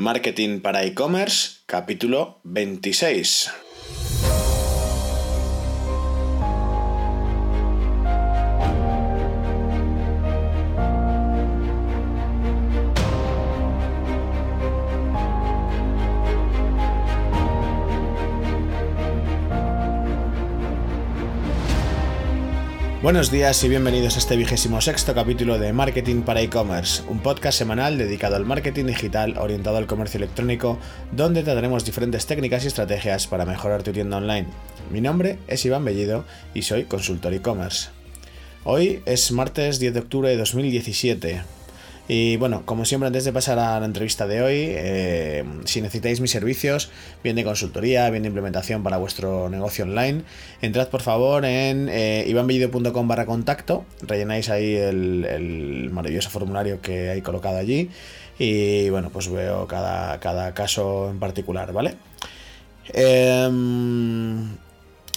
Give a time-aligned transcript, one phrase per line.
[0.00, 3.69] Marketing para e-commerce, capítulo 26.
[23.02, 27.56] Buenos días y bienvenidos a este vigésimo sexto capítulo de Marketing para e-commerce, un podcast
[27.56, 30.78] semanal dedicado al marketing digital orientado al comercio electrónico,
[31.10, 34.48] donde trataremos diferentes técnicas y estrategias para mejorar tu tienda online.
[34.90, 37.88] Mi nombre es Iván Bellido y soy consultor e-commerce.
[38.64, 41.42] Hoy es martes 10 de octubre de 2017.
[42.12, 46.20] Y bueno, como siempre, antes de pasar a la entrevista de hoy, eh, si necesitáis
[46.20, 46.90] mis servicios,
[47.22, 50.22] bien de consultoría, bien de implementación para vuestro negocio online,
[50.60, 57.22] entrad por favor en eh, ivanbellido.com barra contacto, rellenáis ahí el, maravilloso formulario que hay
[57.22, 57.90] colocado allí
[58.40, 61.94] y bueno, pues veo cada, cada caso en particular, ¿vale?
[62.92, 64.48] Em,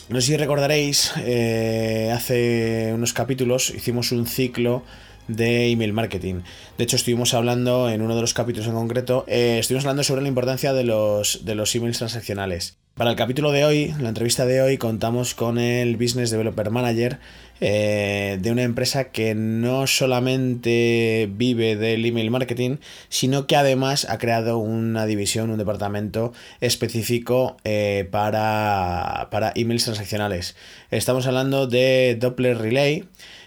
[0.09, 4.83] no sé si recordaréis, eh, hace unos capítulos hicimos un ciclo
[5.27, 6.41] de email marketing.
[6.77, 10.21] De hecho, estuvimos hablando en uno de los capítulos en concreto, eh, estuvimos hablando sobre
[10.21, 12.77] la importancia de los, de los emails transaccionales.
[12.95, 17.17] Para el capítulo de hoy, la entrevista de hoy, contamos con el Business Developer Manager
[17.59, 22.77] eh, de una empresa que no solamente vive del email marketing,
[23.09, 30.55] sino que además ha creado una división, un departamento específico eh, para, para emails transaccionales.
[30.91, 33.05] Estamos hablando de Doppler Relay.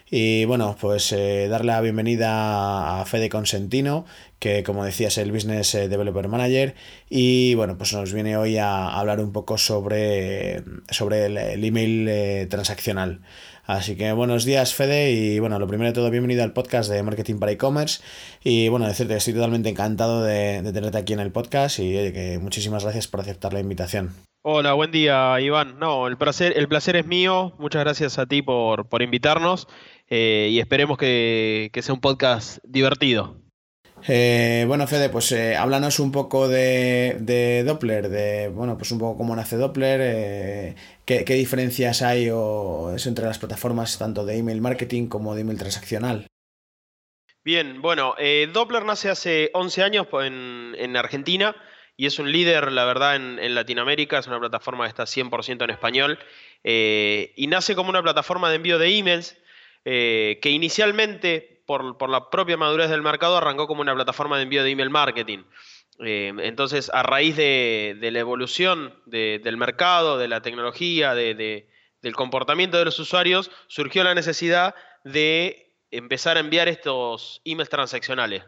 [0.08, 4.04] Y bueno, pues eh, darle la bienvenida a Fede Consentino,
[4.38, 6.76] que como decía es el Business eh, Developer Manager.
[7.10, 12.46] Y bueno, pues nos viene hoy a hablar un poco sobre, sobre el, email eh,
[12.48, 13.22] transaccional.
[13.64, 15.10] Así que buenos días, Fede.
[15.10, 18.00] Y bueno, lo primero de todo, bienvenido al podcast de Marketing para E-Commerce.
[18.44, 22.38] Y bueno, decirte que estoy totalmente encantado de, tenerte aquí en el podcast y que
[22.40, 24.25] muchísimas gracias por aceptar la invitación.
[24.48, 25.80] Hola, buen día, Iván.
[25.80, 27.52] No, el placer, el placer es mío.
[27.58, 29.66] Muchas gracias a ti por, por invitarnos.
[30.08, 33.40] Eh, y esperemos que, sea un podcast divertido.
[34.06, 39.18] Eh, bueno, Fede, pues eh, háblanos un poco de, Doppler, de bueno, pues un poco
[39.18, 45.08] cómo nace Doppler, qué, diferencias hay o es entre las plataformas tanto de email marketing
[45.08, 46.28] como de email transaccional.
[47.42, 48.14] Bien, bueno,
[48.52, 51.56] Doppler nace hace 11 años en, Argentina
[51.96, 55.70] y es un líder, la verdad, en, Latinoamérica, es una plataforma que está 100% en
[55.70, 56.18] español
[56.62, 59.36] y nace como una plataforma de envío de emails
[59.88, 64.64] eh, que inicialmente, por, la propia madurez del mercado, arrancó como una plataforma de envío
[64.64, 65.44] de email marketing.
[66.04, 72.84] Eh, entonces, a raíz de, la evolución del mercado, de la tecnología, del comportamiento de
[72.84, 74.74] los usuarios, surgió la necesidad
[75.04, 78.42] de empezar a enviar estos emails transaccionales,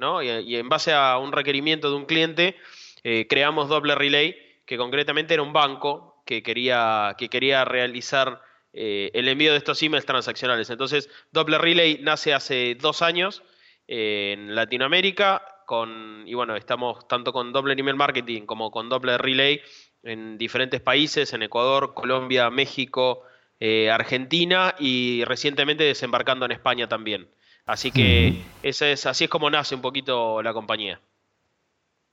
[0.45, 2.57] Y, en base a un requerimiento de un cliente,
[3.05, 4.37] eh, creamos Doble Relay,
[4.67, 8.43] que concretamente era un banco que quería, que quería realizar
[8.73, 10.69] eh, el envío de estos emails transaccionales.
[10.71, 13.43] Entonces, Doppler Relay nace hace dos años
[13.87, 19.21] eh, en Latinoamérica, con, y bueno, estamos tanto con Doppler Email Marketing como con Doppler
[19.21, 19.61] Relay
[20.03, 23.23] en diferentes países, en Ecuador, Colombia, México,
[23.61, 27.29] eh, Argentina y recientemente desembarcando en España también.
[27.67, 31.01] Así que es, así es como nace un poquito la compañía.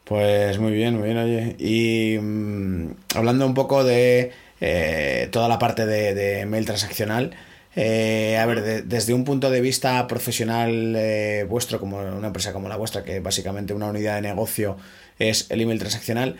[0.05, 1.55] Pues muy bien, muy bien, oye.
[1.57, 7.31] Y mm, hablando un poco de eh, toda la parte de, mail transaccional.
[7.75, 12.69] Eh, a ver, desde un punto de vista profesional eh, vuestro, como una empresa como
[12.69, 14.77] la vuestra, que básicamente una unidad de negocio
[15.17, 16.37] es el email transaccional,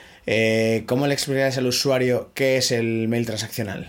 [0.86, 3.88] ¿cómo le explicarías al usuario qué es el mail transaccional?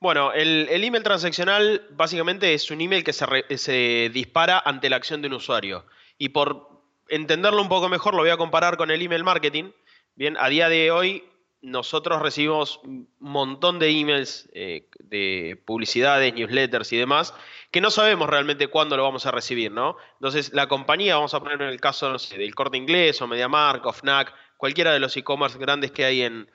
[0.00, 5.20] Bueno, el, email transaccional básicamente es un email que se, se, dispara ante la acción
[5.20, 5.84] de un usuario.
[6.18, 6.71] Y por
[7.12, 9.70] entenderlo un poco mejor, lo voy a comparar con el email marketing.
[10.14, 11.24] Bien, a día de hoy
[11.60, 17.34] nosotros recibimos un montón de emails eh, de publicidades, newsletters y demás,
[17.70, 19.96] que no sabemos realmente cuándo lo vamos a recibir, ¿no?
[20.14, 23.26] Entonces, la compañía, vamos a poner en el caso, no sé, del Corte Inglés o
[23.26, 26.48] MediaMark o FNAC, cualquiera de los e-commerce grandes que hay en,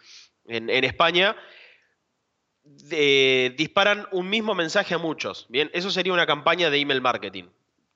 [0.45, 1.36] España,
[2.63, 5.69] disparan un mismo mensaje a muchos, ¿bien?
[5.74, 7.45] Eso sería una campaña de email marketing.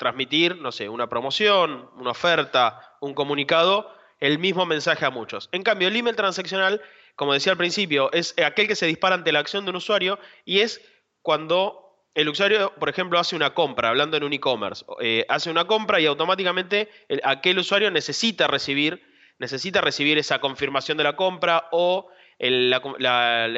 [0.01, 5.47] Transmitir, no sé, una promoción, una oferta, un comunicado, el mismo mensaje a muchos.
[5.51, 6.81] En cambio, el email transaccional
[7.15, 10.17] como decía al principio, es aquel que se dispara ante la acción de un usuario
[10.43, 10.81] y es
[11.21, 15.65] cuando el usuario, por ejemplo, hace una compra, hablando en un e-commerce, eh, hace una
[15.65, 16.89] compra y automáticamente
[17.23, 19.03] aquel usuario necesita recibir,
[19.37, 22.09] necesita recibir esa confirmación de la compra o
[22.39, 22.73] el,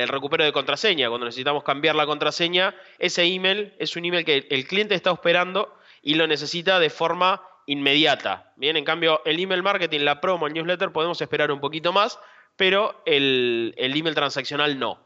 [0.09, 1.07] recupero de contraseña.
[1.07, 5.73] Cuando necesitamos cambiar la contraseña, ese email es un email que el cliente está esperando
[6.03, 8.53] y lo necesita de forma inmediata.
[8.57, 12.19] Bien, en cambio, el email marketing, la promo, el newsletter, podemos esperar un poquito más,
[12.57, 14.99] pero el, el email transaccional no.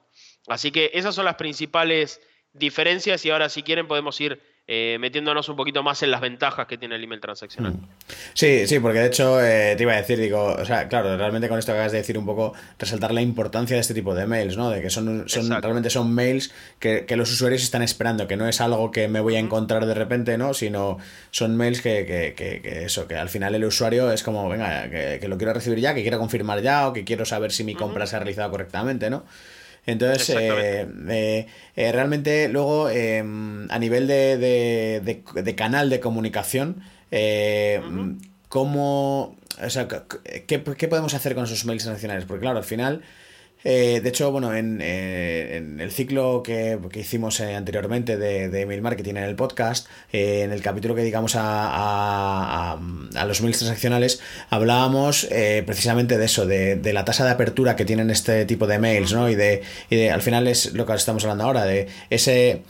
[0.48, 2.20] Así que esas son las principales
[2.52, 6.68] diferencias y ahora si quieren podemos ir eh, metiéndonos un poquito más en las ventajas
[6.68, 7.72] que tiene el email transaccional.
[7.72, 7.88] Mm.
[8.34, 11.48] Sí, sí, porque de hecho eh, te iba a decir, digo, o sea, claro, realmente
[11.48, 14.28] con esto que acabas de decir un poco, resaltar la importancia de este tipo de
[14.28, 14.70] mails, ¿no?
[14.70, 18.60] De que son, son realmente son mails que, los usuarios están esperando, que no es
[18.60, 20.54] algo que me voy a encontrar de repente, ¿no?
[20.54, 20.98] Sino
[21.32, 25.26] son mails que, que, que eso, que al final el usuario es como, venga, que,
[25.30, 28.06] lo quiero recibir ya, que quiero confirmar ya o que quiero saber si mi compra
[28.06, 29.24] se ha realizado correctamente, ¿no?
[29.88, 31.48] Entonces, eh, eh,
[31.78, 36.84] eh, realmente luego, em, a nivel de, canal de comunicación,
[38.50, 39.88] ¿cómo, o sea,
[40.46, 42.26] ¿qué, ¿qué, podemos hacer con esos mails nacionales?
[42.26, 43.02] Porque claro, al final
[43.70, 48.82] eh, de hecho, bueno, en, eh, el ciclo que, hicimos eh, anteriormente de, de, email
[48.82, 52.78] marketing en el podcast, en el capítulo que dedicamos a,
[53.28, 55.28] los mails transaccionales, hablábamos
[55.66, 59.30] precisamente de eso, de, la tasa de apertura que tienen este tipo de mails, ¿no?
[59.30, 59.62] Y de,
[60.14, 62.64] al final es lo que estamos hablando ahora, de ese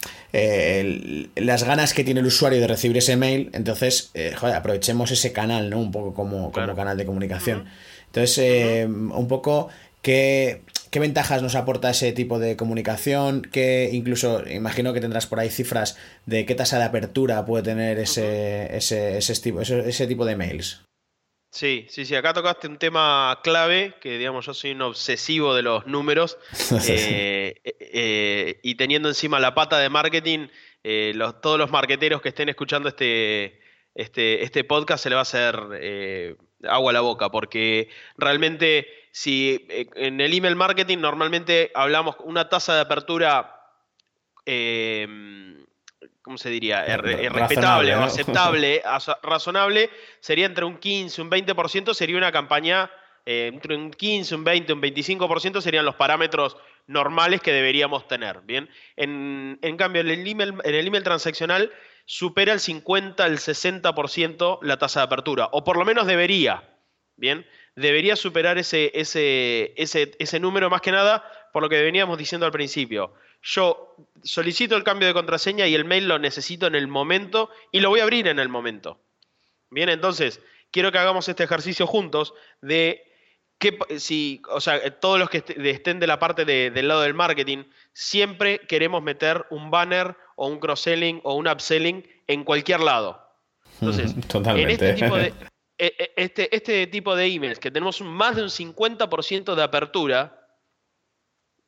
[1.35, 5.69] las ganas que tiene el usuario de recibir ese mail, entonces, joder, aprovechemos ese canal,
[5.69, 5.77] ¿no?
[5.77, 7.65] Un poco como, como canal de comunicación.
[8.07, 9.69] Entonces, un poco
[10.07, 10.61] que
[10.91, 13.41] ¿Qué ventajas nos aporta ese tipo de comunicación?
[13.41, 17.99] Que incluso imagino que tendrás por ahí cifras de qué tasa de apertura puede tener
[17.99, 20.83] ese, ese, ese, tipo, ese, tipo de mails.
[21.51, 25.63] Sí, sí, sí, acá tocaste un tema clave, que digamos yo soy un obsesivo de
[25.63, 26.37] los números,
[26.87, 30.47] eh, eh, y teniendo encima la pata de marketing,
[30.83, 33.59] eh, los, todos los marqueteros que estén escuchando este,
[33.95, 38.87] este, este podcast se le va a hacer agua a la boca, porque realmente
[39.17, 43.63] si eh, en el email marketing normalmente hablamos una tasa de apertura,
[44.45, 45.65] em,
[46.21, 46.85] ¿cómo se diría?
[46.97, 48.83] respetable o aceptable,
[49.23, 52.91] razonable, sería entre un 15, un 20%, sería una campaña
[53.25, 56.55] eh, entre un 15, un 20, un 25% serían los parámetros
[56.85, 58.41] normales que deberíamos tener.
[58.41, 58.69] ¿bien?
[58.95, 61.71] En, cambio, en el, email, en el email transaccional
[62.05, 66.63] supera el 50, el 60% la tasa de apertura, o por lo menos debería.
[67.15, 67.47] ¿bien?
[67.77, 72.51] Debería superar ese, ese, ese, número más que nada por lo que veníamos diciendo al
[72.51, 73.13] principio.
[73.43, 77.79] Yo solicito el cambio de contraseña y el mail lo necesito en el momento y
[77.79, 78.99] lo voy a abrir en el momento.
[79.69, 80.41] Bien, entonces,
[80.71, 83.03] quiero que hagamos este ejercicio juntos de
[83.59, 87.63] que si, o sea, todos los que estén de la parte del lado del marketing,
[87.93, 93.23] siempre queremos meter un banner o un cross-selling o un upselling en cualquier lado.
[93.81, 95.31] Entonces, en este tipo de,
[95.77, 100.47] este, este tipo de emails, que tenemos más de un 50% de apertura,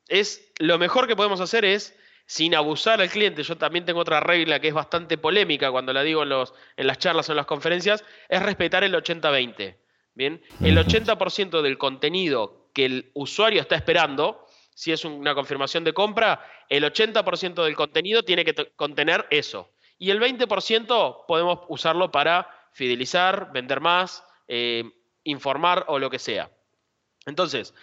[0.08, 1.96] es lo mejor que podemos hacer es,
[2.26, 6.02] sin abusar al cliente, yo también tengo otra regla que es bastante polémica cuando la
[6.02, 9.76] digo en, los, en las charlas o en las conferencias, es respetar el 80-20.
[10.14, 15.92] Bien, el 80% del contenido que el usuario está esperando, si es una confirmación de
[15.92, 19.70] compra, el 80% del contenido tiene que contener eso.
[19.98, 24.84] Y el 20% podemos usarlo para fidelizar, vender más, eh,
[25.24, 26.50] informar o lo que sea.
[27.26, 27.74] Entonces,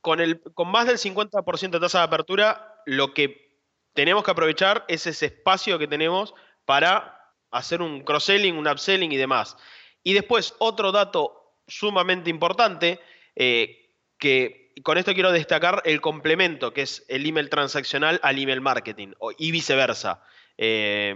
[0.00, 3.60] con, el, con más del 50% de tasa de apertura, lo que
[3.94, 6.34] tenemos que aprovechar es ese espacio que tenemos
[6.64, 9.56] para hacer un cross-selling, un upselling y demás.
[10.02, 13.00] Y después, otro dato sumamente importante,
[13.34, 18.60] eh, que con esto quiero destacar el complemento, que es el email transaccional al email
[18.60, 20.22] marketing, y viceversa.
[20.58, 21.14] Eh,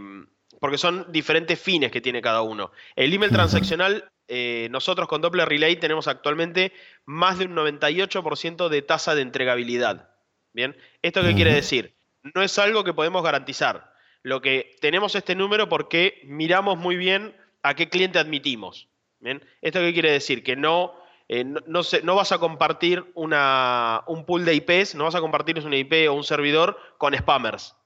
[0.59, 2.73] porque son diferentes fines que tiene cada uno.
[2.97, 6.73] El email transaccional, eh, nosotros con Doppler Relay tenemos actualmente
[7.05, 10.11] más de un 98% de tasa de entregabilidad.
[10.53, 10.77] ¿Bien?
[11.03, 11.95] ¿Esto qué quiere decir?
[12.35, 13.95] No es algo que podemos garantizar.
[14.23, 18.89] Lo que tenemos este número porque miramos muy bien a qué cliente admitimos.
[19.21, 19.45] ¿Bien?
[19.61, 20.43] ¿Esto qué quiere decir?
[20.43, 20.95] Que no,
[21.29, 21.61] eh, no,
[22.03, 26.09] no, vas a compartir una, un pool de IPs, no vas a compartir una IP
[26.09, 27.77] o un servidor con spammers.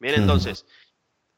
[0.00, 0.66] Bien, entonces,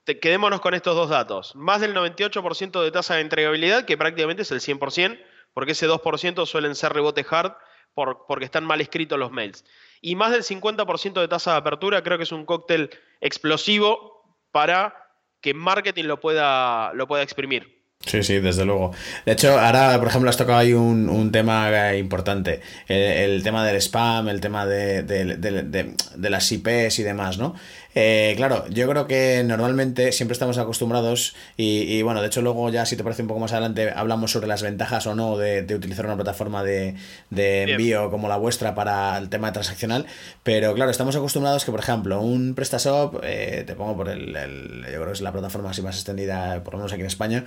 [0.05, 1.55] quedémonos con estos dos datos.
[1.57, 5.19] Más del 98% de tasa de entregabilidad, que prácticamente es el 100%,
[5.53, 7.53] porque ese 2% suelen ser rebote hard
[7.95, 9.65] por, porque están mal escritos los mails.
[10.01, 15.11] Y más del 50% de tasa de apertura, creo que es un cóctel explosivo para
[15.41, 17.84] que marketing lo pueda, lo pueda exprimir.
[18.07, 18.93] Sí, sí, desde luego.
[19.25, 22.61] De hecho, ahora, por ejemplo, has tocado ahí un, tema importante.
[22.87, 27.55] El, tema del spam, el tema de, de, las IPs y demás, ¿no?
[27.97, 32.87] Eh, claro, yo creo que normalmente siempre estamos acostumbrados y, bueno, de hecho luego ya
[32.87, 36.05] si te parece un poco más adelante hablamos sobre las ventajas o no de, utilizar
[36.05, 36.97] una plataforma de,
[37.31, 40.07] envío como la vuestra para el tema transaccional,
[40.43, 44.95] pero claro, estamos acostumbrados que por ejemplo un PrestaShop, eh, te pongo por el, yo
[44.95, 47.45] creo que es la plataforma así más extendida, por lo menos aquí en España,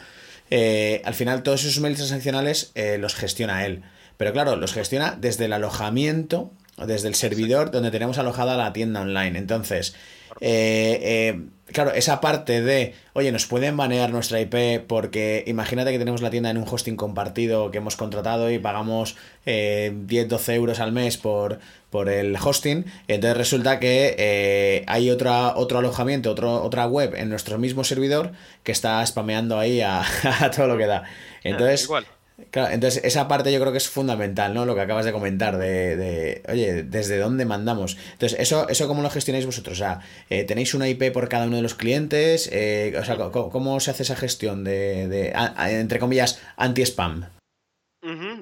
[0.49, 3.83] eh, al final todos esos mails transaccionales eh, los gestiona él.
[4.17, 6.51] Pero claro, los gestiona desde el alojamiento,
[6.85, 9.37] desde el servidor donde tenemos alojada la tienda online.
[9.37, 9.95] Entonces,
[10.41, 16.21] eh, claro, esa parte de, oye, nos pueden banear nuestra IP porque imagínate que tenemos
[16.21, 20.91] la tienda en un hosting compartido que hemos contratado y pagamos 10, 12 euros al
[20.91, 21.59] mes por,
[21.89, 22.85] por el hosting.
[23.07, 28.31] Entonces resulta que hay otra, otro alojamiento, otro, otra web en nuestro mismo servidor
[28.63, 30.01] que está spameando ahí a,
[30.41, 31.03] a todo lo que da.
[31.43, 32.05] Entonces, Igual.
[32.51, 34.65] Claro, entonces esa parte yo creo que es fundamental, ¿no?
[34.65, 37.97] Lo que acabas de comentar, de, de oye, ¿desde dónde mandamos?
[38.13, 39.77] Entonces, ¿eso, eso cómo lo gestionáis vosotros?
[39.77, 42.47] O sea, eh, ¿tenéis una IP por cada uno de los clientes?
[42.53, 45.33] Eh, o sea, ¿cómo, se hace esa gestión de, de
[45.79, 47.25] entre comillas, anti-spam?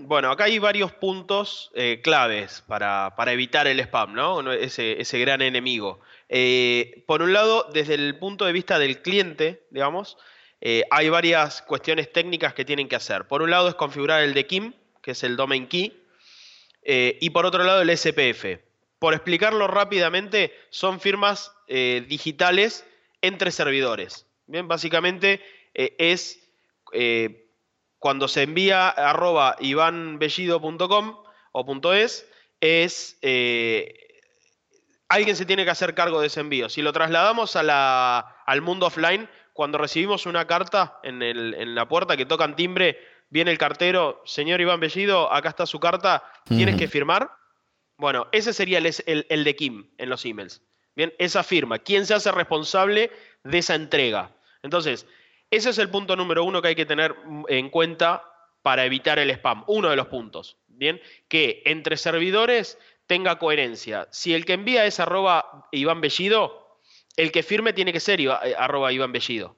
[0.02, 4.52] Bueno, acá hay varios puntos eh, claves para, para evitar el spam, ¿no?
[4.52, 6.02] Ese, ese gran enemigo.
[7.08, 10.18] Por un lado, desde el punto de vista del cliente, digamos,
[10.62, 13.28] eh, hay varias cuestiones técnicas que tienen que hacer.
[13.28, 16.02] Por un lado es configurar el DKIM, que es el domain key,
[16.84, 18.60] eh, y por otro lado el SPF.
[19.00, 22.86] Por explicarlo rápidamente, son firmas eh, digitales
[23.22, 24.26] entre servidores.
[24.48, 25.42] Bien, básicamente
[25.74, 26.40] es
[28.00, 31.18] cuando se envía arroba ivanbellido.com
[31.52, 32.30] o .es,
[32.62, 33.18] es
[35.10, 36.70] alguien se tiene que hacer cargo de ese envío.
[36.70, 42.18] Si lo trasladamos al mundo offline, cuando recibimos una carta en, el- en la puerta
[42.18, 46.90] que tocan timbre, viene el cartero, señor Iván Bellido, acá está su carta, tienes que
[46.90, 47.32] firmar.
[47.96, 50.62] Bueno, ese sería el, el- el de Kim en los emails.
[50.94, 51.80] Bien, esa firma.
[51.80, 53.12] ¿Quién se hace responsable
[53.46, 54.32] de esa entrega?
[54.62, 55.08] Entonces,
[55.50, 57.16] ese es el punto número uno que hay que tener
[57.48, 58.24] en cuenta
[58.62, 59.64] para evitar el spam.
[59.68, 60.58] Uno de los puntos.
[60.68, 64.10] Bien, que entre servidores tenga coherencia.
[64.12, 66.65] Si el que envía es arroba Iván Bellido,
[67.18, 69.56] el que firme tiene que ser eh, arroba Iván Bellido.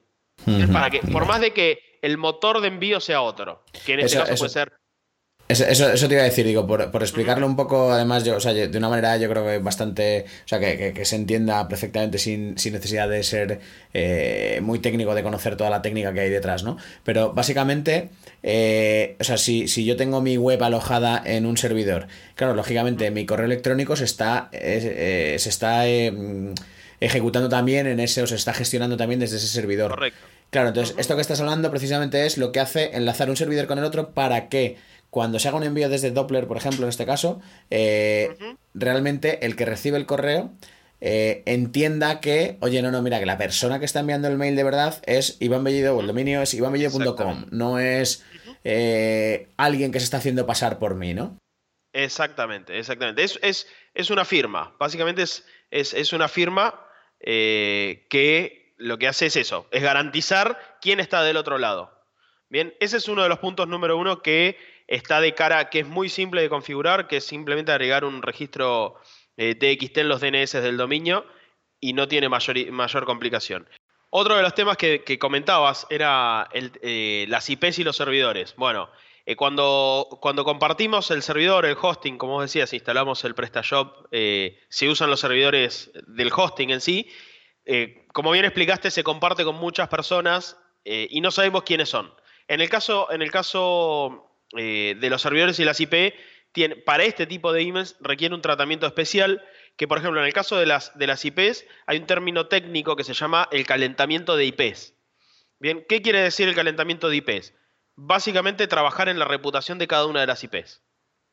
[0.72, 4.12] Para que, por más de que el motor de envío sea otro, que en este
[4.16, 4.72] Eso- caso eso- puede ser
[5.50, 8.52] Eso, te iba a decir, digo, por, por explicarlo un poco, además, yo, o sea,
[8.52, 11.66] yo- de una manera yo creo que bastante, o sea, que, que- que se entienda
[11.68, 13.60] perfectamente sin, sin necesidad de ser
[13.94, 16.76] eh, muy técnico, de conocer toda la técnica que hay detrás, ¿no?
[17.02, 18.10] Pero básicamente,
[18.42, 23.10] eh, o sea, si, si yo tengo mi web alojada en un servidor, claro, lógicamente
[23.10, 25.86] mi correo electrónico se está, eh, se está
[27.00, 29.90] ejecutando también en ese, o se está gestionando también desde ese servidor.
[29.90, 30.18] correcto.
[30.50, 33.78] Claro, entonces esto que estás hablando precisamente es lo que hace enlazar un servidor con
[33.78, 34.76] el otro para que
[35.10, 37.40] cuando se haga un envío desde Doppler, por ejemplo, en este caso,
[37.70, 38.36] eh,
[38.74, 40.52] realmente el que recibe el correo
[41.00, 44.56] eh, entienda que, oye, no, no, mira, que la persona que está enviando el mail
[44.56, 48.24] de verdad es Iván Bellido, o el dominio es ivanbellido.com, no es
[48.64, 51.38] eh, alguien que se está haciendo pasar por mí, ¿no?
[51.92, 53.22] Exactamente, exactamente.
[53.22, 54.74] Es, es, es una firma.
[54.78, 56.87] Básicamente es, es, es una firma
[57.20, 61.92] eh, que lo que hace es eso, es garantizar quién está del otro lado.
[62.48, 64.56] Bien, ese es uno de los puntos número uno que
[64.86, 68.94] está de cara, que es muy simple de configurar, que es simplemente agregar un registro
[69.36, 71.26] eh, TXT en los DNS del dominio
[71.80, 73.68] y no tiene mayor, mayor complicación.
[74.10, 78.54] Otro de los temas que, comentabas era eh, las IPs y los servidores.
[78.56, 78.88] Bueno,
[79.28, 84.58] eh, cuando, cuando compartimos el servidor, el hosting, como vos decías, instalamos el PrestaShop, eh,
[84.70, 87.10] se usan los servidores del hosting en sí.
[87.66, 92.10] eh, como bien explicaste, se comparte con muchas personas y no sabemos quiénes son.
[92.46, 96.14] En el caso, en el caso de los servidores y las IP,
[96.86, 99.44] para este tipo de emails requiere un tratamiento especial
[99.76, 102.96] que, por ejemplo, en el caso de las, de las IPs, hay un término técnico
[102.96, 104.94] que se llama el calentamiento de IPs.
[105.58, 107.52] Bien, ¿qué quiere decir el calentamiento de IPs?
[108.00, 110.84] Básicamente trabajar en la reputación de cada una de las IPs.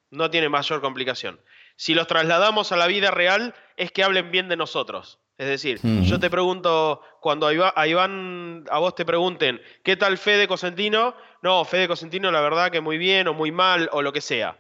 [0.10, 1.39] No tiene mayor complicación.
[1.75, 5.19] Si los trasladamos a la vida real, es que hablen bien de nosotros.
[5.38, 10.48] Es decir, yo te pregunto, cuando a Iván, a vos te pregunten, ¿qué tal Fede
[10.48, 11.15] Cosentino?
[11.43, 14.57] No, Fede Cosentino, la verdad que muy bien o muy mal o lo que sea.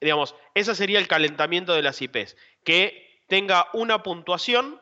[0.00, 2.36] Digamos, ese sería el calentamiento de las IPs.
[2.62, 4.80] Que tenga una puntuación,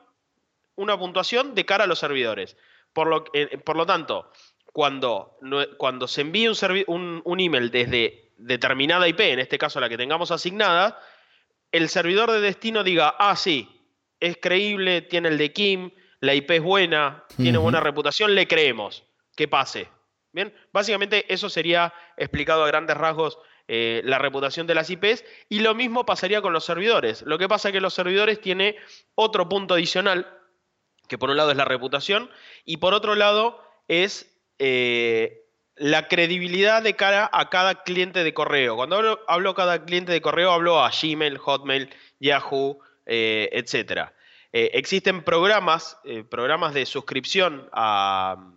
[0.74, 2.58] una puntuación de cara a los servidores.
[2.92, 4.30] Por lo, eh, por lo tanto,
[4.76, 5.38] cuando,
[5.78, 9.88] cuando se envíe un, servi- un, un email desde determinada IP, en este caso la
[9.88, 11.00] que tengamos asignada,
[11.72, 13.70] el servidor de destino diga, ah, sí,
[14.20, 19.04] es creíble, tiene el de Kim, la IP es buena, tiene buena reputación, le creemos,
[19.34, 19.88] que pase.
[20.30, 25.60] Bien, básicamente eso sería explicado a grandes rasgos eh, la reputación de las IPs y
[25.60, 27.22] lo mismo pasaría con los servidores.
[27.22, 28.76] Lo que pasa es que los servidores tiene
[29.14, 30.30] otro punto adicional,
[31.08, 32.30] que por un lado es la reputación
[32.66, 35.44] y por otro lado es eh,
[35.76, 38.76] la credibilidad de cara a cada cliente de correo.
[38.76, 44.10] Cuando hablo, hablo cada cliente de correo, hablo a Gmail, Hotmail, Yahoo, eh, etc.
[44.52, 48.52] existen programas, eh, programas de suscripción a,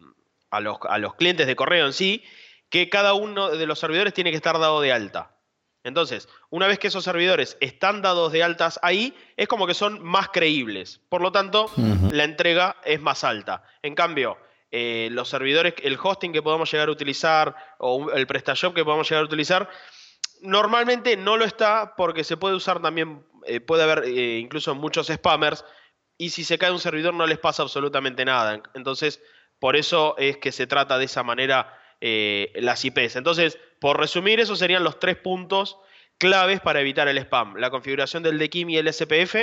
[0.49, 2.23] a los, a los clientes de correo en sí,
[2.69, 5.35] que cada uno de los servidores tiene que estar dado de alta.
[5.83, 10.03] Entonces, una vez que esos servidores están dados de altas ahí, es como que son
[10.03, 11.01] más creíbles.
[11.09, 11.71] Por lo tanto,
[12.11, 13.63] la entrega es más alta.
[13.81, 14.37] En cambio,
[14.71, 19.09] eh, los servidores, el hosting que podamos llegar a utilizar o el PrestaShop que podamos
[19.09, 19.69] llegar a utilizar,
[20.41, 25.07] normalmente no lo está porque se puede usar también, eh, puede haber eh, incluso muchos
[25.07, 25.65] spammers
[26.17, 28.61] y si se cae un servidor no les pasa absolutamente nada.
[28.73, 29.21] Entonces,
[29.59, 33.17] por eso es que se trata de esa manera las IPs.
[33.17, 35.77] Entonces, por resumir, esos serían los tres puntos
[36.19, 37.55] claves para evitar el spam.
[37.55, 39.35] La configuración del DKIM y el SPF,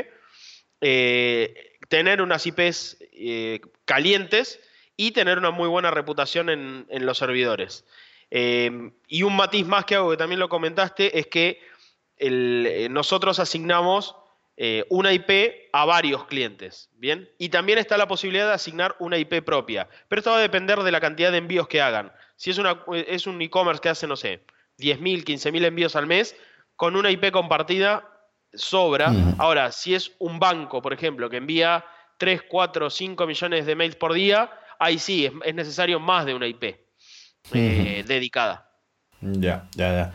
[0.80, 4.60] eh, tener unas IPs eh, calientes
[4.96, 7.84] y tener una muy buena reputación en, los servidores.
[8.30, 11.60] Eh, y un matiz más que hago, que también lo comentaste, es que
[12.88, 14.16] nosotros asignamos
[14.88, 17.28] una IP a varios clientes, ¿bien?
[17.36, 20.78] Y también está la posibilidad de asignar una IP propia, pero esto va a depender
[20.78, 22.10] de la cantidad de envíos que hagan.
[22.36, 24.40] Si es, una, es un e-commerce que hace, no sé,
[24.78, 26.36] 10.000, 15.000 envíos al mes,
[26.76, 28.08] con una IP compartida
[28.52, 29.12] sobra.
[29.38, 31.84] Ahora, si es un banco, por ejemplo, que envía
[32.18, 36.46] 3, 4, 5 millones de mails por día, ahí sí, es, necesario más de una
[36.46, 36.64] IP
[37.52, 38.66] eh, dedicada.
[39.20, 40.12] Ya, ya, ya.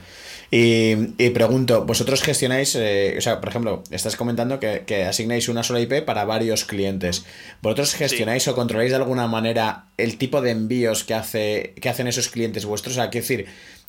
[0.52, 5.80] Y, pregunto, vosotros gestionáis, eh, o sea, por ejemplo, estás comentando que, asignáis una sola
[5.80, 7.26] IP para varios clientes.
[7.62, 12.08] ¿Vosotros gestionáis o controláis de alguna manera el tipo de envíos que, hace, que hacen
[12.08, 12.96] esos clientes vuestros?
[12.96, 13.46] O sea, quiero decir,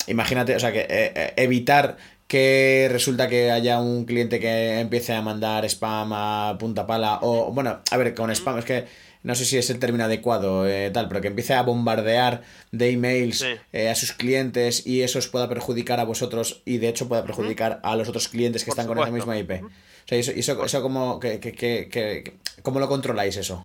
[0.07, 5.21] imagínate, o sea, que eh, evitar que resulta que haya un cliente que empiece a
[5.21, 8.87] mandar spam a punta pala o, bueno, a ver, con spam, es que
[9.23, 12.91] no sé si es el término adecuado, eh, tal, pero que empiece a bombardear de
[12.91, 17.09] emails eh, a sus clientes y eso os pueda perjudicar a vosotros y de hecho
[17.09, 19.63] pueda perjudicar a los otros clientes que están con esa misma IP.
[19.63, 19.69] O
[20.07, 23.63] sea, eso, eso, eso ¿cómo, que, ¿cómo lo controláis eso?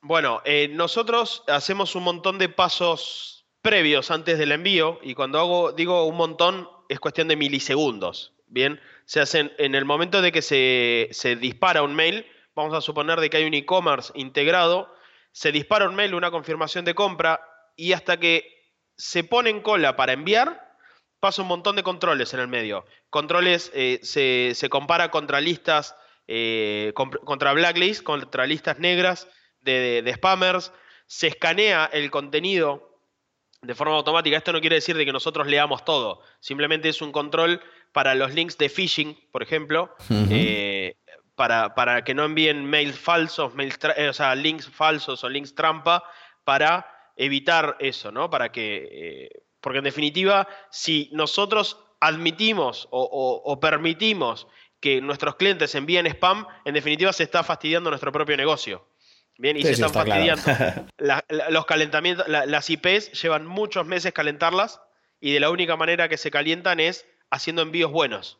[0.00, 5.72] Bueno, eh, nosotros hacemos un montón de pasos previos antes del envío y cuando hago,
[5.72, 8.32] digo un montón, es cuestión de milisegundos.
[8.46, 12.24] Bien, se hacen en el momento de que se, se dispara un mail,
[12.58, 14.92] vamos a suponer de que hay un e-commerce integrado,
[15.30, 17.40] se dispara un mail, una confirmación de compra,
[17.76, 20.76] y hasta que se pone en cola para enviar,
[21.20, 22.84] pasa un montón de controles en el medio.
[23.10, 25.94] Controles eh, se, compara contra listas,
[26.26, 29.28] eh, contra blacklist, contra listas negras
[29.60, 30.72] de, de, spammers,
[31.06, 33.00] se escanea el contenido
[33.62, 34.36] de forma automática.
[34.36, 38.34] Esto no quiere decir de que nosotros leamos todo, simplemente es un control para los
[38.34, 39.94] links de phishing, por ejemplo
[41.38, 46.02] para, que no envíen mails falsos, mails eh, o sea, links falsos o links trampa,
[46.44, 48.28] para evitar eso, ¿no?
[48.28, 54.48] Para que, eh, porque en definitiva, si nosotros admitimos o, permitimos
[54.80, 58.86] que nuestros clientes envíen spam, en definitiva se está fastidiando nuestro propio negocio.
[59.36, 60.42] Bien, y se están fastidiando.
[61.50, 64.80] los calentamientos, las IPs llevan muchos meses calentarlas
[65.20, 68.38] y de la única manera que se calientan es haciendo envíos buenos.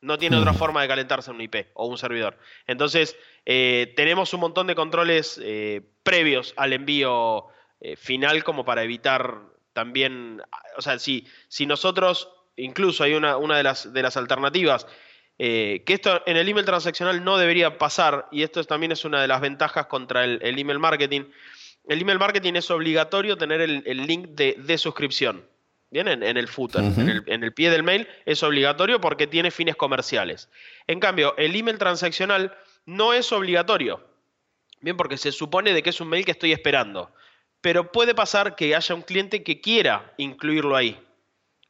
[0.00, 2.38] No tiene otra forma de calentarse un IP o un servidor.
[2.68, 7.46] Entonces, eh, tenemos un montón de controles eh, previos al envío
[7.80, 9.40] eh, final como para evitar
[9.72, 10.40] también,
[10.76, 14.86] o sea, si, si nosotros, incluso hay una, una de, las, de las alternativas,
[15.36, 19.28] que esto en el email transaccional no debería pasar, y esto también es una de
[19.28, 21.26] las ventajas contra el, email marketing.
[21.86, 25.44] El email marketing es obligatorio tener el, link de, de suscripción.
[25.90, 30.50] Bien, en, el footer, en, el, pie del mail, es obligatorio porque tiene fines comerciales.
[30.86, 34.06] En cambio, el email transaccional no es obligatorio.
[34.82, 37.10] Bien, porque se supone de que es un mail que estoy esperando.
[37.62, 41.00] Pero puede pasar que haya un cliente que quiera incluirlo ahí.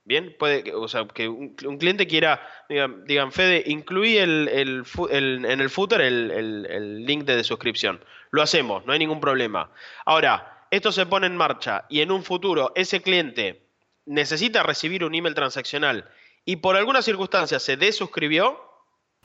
[0.04, 6.00] Bien, puede, o sea, que un, cliente quiera, digan, Fede, incluí el, en el footer
[6.00, 8.02] el, link de suscripción.
[8.30, 9.70] Lo hacemos, no hay ningún problema.
[10.06, 13.67] Ahora, esto se pone en marcha y en un futuro ese cliente
[14.08, 16.08] necesita recibir un email transaccional
[16.44, 18.58] y por alguna circunstancia se desuscribió,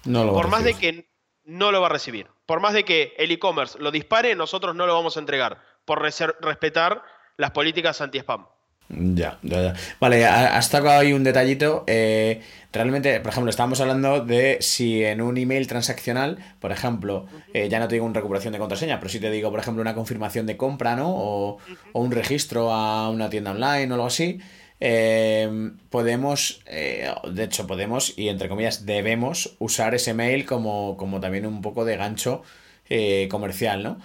[0.03, 1.09] por más de que
[1.45, 2.27] no lo va a recibir.
[2.45, 6.01] Por más de que el e-commerce lo dispare, nosotros no lo vamos a entregar, por
[6.01, 7.01] respetar
[7.37, 8.45] las políticas anti-spam.
[8.89, 9.73] Ya, ya, ya.
[9.99, 11.85] Vale, hasta acá hay un detallito.
[11.87, 12.41] Eh,
[12.73, 17.79] realmente, por ejemplo, estábamos hablando de si en un email transaccional, por ejemplo, eh, ya
[17.79, 20.45] no te digo una recuperación de contraseña, pero si te digo, por ejemplo, una confirmación
[20.45, 21.09] de compra, ¿no?
[21.09, 21.57] O,
[21.93, 24.41] o un registro a una tienda online o algo así.
[24.85, 31.21] Eh, podemos, eh, de hecho podemos, y entre comillas debemos, usar ese mail como, como
[31.21, 32.43] también un poco de gancho
[32.89, 34.01] eh, comercial, ¿no?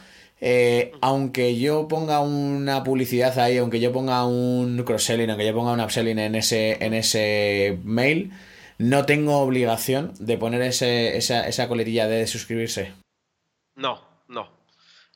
[1.00, 5.80] aunque yo ponga una publicidad ahí, aunque yo ponga un cross-selling, aunque yo ponga un
[5.80, 8.30] upselling en ese, en ese mail,
[8.78, 12.92] no tengo obligación de poner ese, esa, esa coletilla de suscribirse.
[13.74, 14.48] No, no.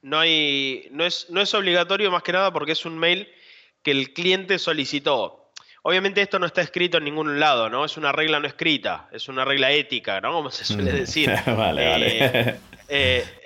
[0.03, 3.29] No, hay, no, es, no es obligatorio más que nada porque es un mail
[3.85, 5.42] que el cliente solicitó
[5.83, 7.85] obviamente esto no está escrito en ningún lado, ¿no?
[7.85, 10.33] Es una regla no escrita, es una regla ética, ¿no?
[10.33, 11.31] Como se suele decir.
[11.47, 12.59] vale, vale.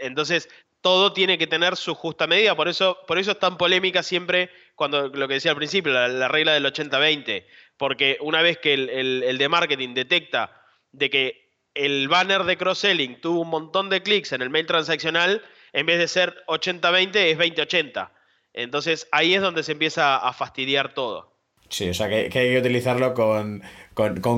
[0.00, 0.48] entonces,
[0.86, 4.50] todo tiene que tener su justa medida, por eso, por eso es tan polémica siempre
[4.76, 7.44] cuando lo que decía al principio, la, regla del 80-20,
[7.76, 13.40] porque una vez que el, de marketing detecta de que el banner de cross-selling tuvo
[13.40, 18.10] un montón de clics en el mail transaccional, en vez de ser 80-20 es 20-80.
[18.52, 21.35] Entonces ahí es donde se empieza a fastidiar todo.
[21.68, 23.62] Sí, o sea que, hay que utilizarlo con,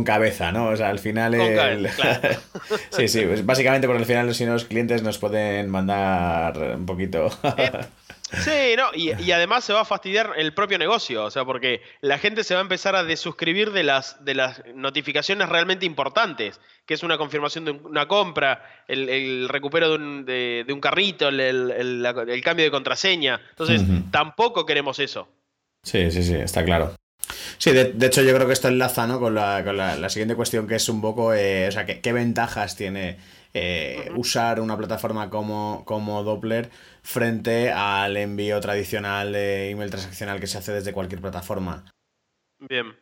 [0.05, 0.69] cabeza, ¿no?
[0.69, 1.35] O sea, al final.
[1.35, 1.89] el...
[2.91, 6.87] sí, sí, pues básicamente porque al final, si no, los clientes nos pueden mandar un
[6.87, 7.29] poquito.
[7.57, 7.71] Eh,
[8.45, 12.19] sí, no, y, además se va a fastidiar el propio negocio, o sea, porque la
[12.19, 16.95] gente se va a empezar a desuscribir de las, de las notificaciones realmente importantes, que
[16.95, 22.65] es una confirmación de una compra, el, recupero de un, de, un carrito, el, cambio
[22.65, 23.41] de contraseña.
[23.51, 25.29] Entonces, tampoco queremos eso.
[25.83, 26.95] Sí, sí, sí, está claro.
[27.59, 29.21] Sí, de, hecho yo creo que esto enlaza ¿no?
[29.21, 32.77] con, la, con la, siguiente cuestión que es un poco, eh, o sea, ¿qué, ventajas
[32.77, 33.19] tiene
[33.55, 36.71] eh, usar una plataforma como, como Doppler
[37.03, 41.85] frente al envío tradicional de email transaccional que se hace desde cualquier plataforma?
[42.61, 42.97] Bien,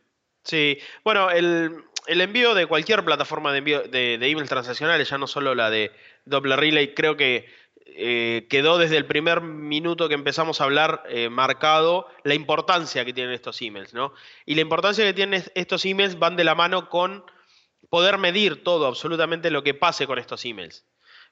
[0.44, 5.26] sí, bueno, el, envío de cualquier plataforma de envío de, de email transaccionales, ya no
[5.26, 5.92] solo la de
[6.24, 7.46] Doppler Relay, creo que
[7.98, 13.14] eh, quedó desde el primer minuto que empezamos a hablar eh, marcado la importancia que
[13.14, 14.12] tienen estos emails, ¿no?
[14.44, 17.24] Y la importancia que tienen estos emails van de la mano con
[17.88, 20.85] poder medir todo, absolutamente lo que pase con estos emails.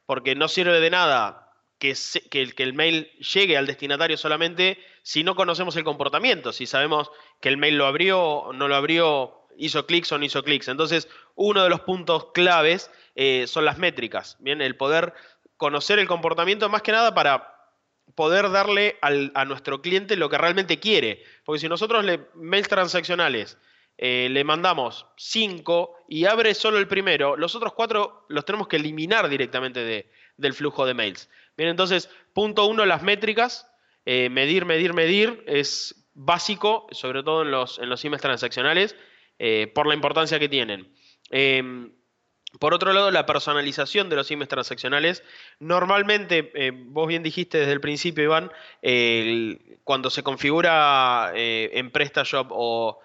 [0.07, 1.94] Porque no sirve de nada que,
[2.31, 7.11] que, que, el mail llegue al destinatario solamente si no conocemos el comportamiento, si sabemos
[7.42, 10.68] que el mail lo abrió, no lo abrió, hizo clics o no hizo clics.
[10.68, 14.61] Entonces, uno de los puntos claves eh, son las métricas, ¿bien?
[14.61, 15.14] El poder
[15.57, 17.55] conocer el comportamiento más que nada para
[18.14, 21.23] poder darle a nuestro cliente lo que realmente quiere.
[21.45, 23.59] Porque si nosotros le mails transaccionales
[23.97, 28.77] eh, le mandamos cinco y abre solo el primero, los otros cuatro los tenemos que
[28.77, 31.31] eliminar directamente del flujo de mails.
[31.57, 33.71] Bien, entonces, punto uno, las métricas.
[34.07, 38.97] Eh, medir, medir, medir es básico, sobre todo en los, en los emails transaccionales,
[39.38, 40.93] eh, por la importancia que tienen.
[42.59, 45.23] Por otro lado, la personalización de los emails transaccionales.
[45.59, 48.51] Normalmente, eh, vos bien dijiste desde el principio, Iván,
[49.83, 53.01] cuando se configura eh, en PrestaShop o,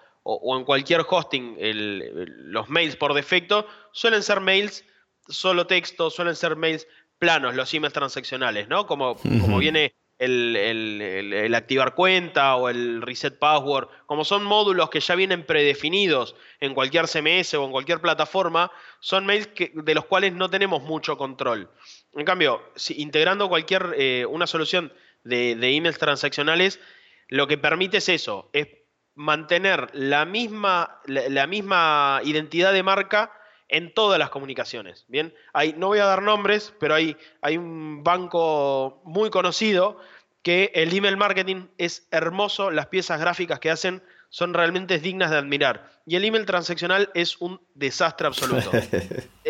[0.56, 4.84] en cualquier hosting los mails por defecto, suelen ser mails
[5.28, 6.86] solo texto, suelen ser mails
[7.18, 8.86] planos, los emails transaccionales, ¿no?
[8.86, 15.14] Como, como viene el, activar cuenta o el reset password, como son módulos que ya
[15.14, 20.50] vienen predefinidos en cualquier CMS o en cualquier plataforma, son mails de los cuales no
[20.50, 21.70] tenemos mucho control.
[22.14, 24.92] En cambio, integrando cualquier eh, una solución
[25.24, 26.80] de, emails transaccionales,
[27.28, 28.68] lo que permite es eso, es
[29.14, 33.39] mantener la misma, la misma identidad de marca
[33.70, 35.04] en todas las comunicaciones.
[35.08, 39.98] Bien, hay, no voy a dar nombres, pero hay, hay un banco muy conocido
[40.42, 45.36] que el email marketing es hermoso, las piezas gráficas que hacen son realmente dignas de
[45.36, 45.90] admirar.
[46.06, 48.70] Y el email transaccional es un desastre absoluto.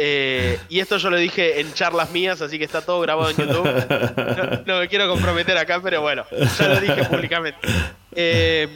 [0.03, 3.37] Eh, y esto yo lo dije en charlas mías, así que está todo grabado en
[3.37, 4.65] YouTube.
[4.67, 7.59] No, me quiero comprometer acá, pero bueno, ya lo dije públicamente.
[8.13, 8.67] Eh,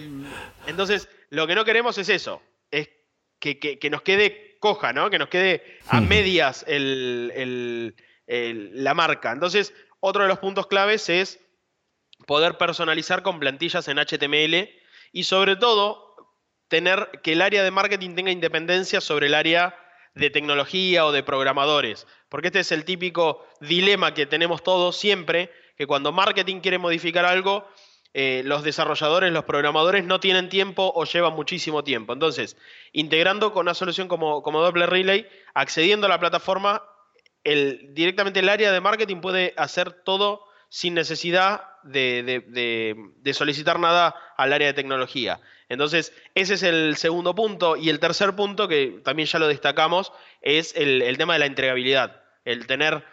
[0.66, 2.90] entonces, lo que no queremos es eso, es
[3.38, 5.10] que, que nos quede coja, ¿no?
[5.10, 6.64] Que nos quede a medias
[8.26, 9.30] la marca.
[9.30, 11.38] Entonces, otro de los puntos claves es
[12.26, 14.70] poder personalizar con plantillas en HTML
[15.12, 16.16] y sobre todo
[16.68, 19.78] tener que el área de marketing tenga independencia sobre el área
[20.14, 22.06] de tecnología o de programadores.
[22.30, 27.26] Porque este es el típico dilema que tenemos todos siempre, que cuando marketing quiere modificar
[27.26, 27.68] algo,
[28.16, 32.12] eh, los desarrolladores, los programadores no tienen tiempo o llevan muchísimo tiempo.
[32.12, 32.56] Entonces,
[32.92, 36.84] integrando con una solución como, como Doppler Relay, accediendo a la plataforma,
[37.44, 44.68] directamente el área de marketing puede hacer todo sin necesidad de, solicitar nada al área
[44.68, 45.40] de tecnología.
[45.68, 47.76] Entonces, ese es el segundo punto.
[47.76, 51.46] Y el tercer punto, que también ya lo destacamos, es el, el tema de la
[51.46, 52.22] entregabilidad.
[52.44, 53.04] El tener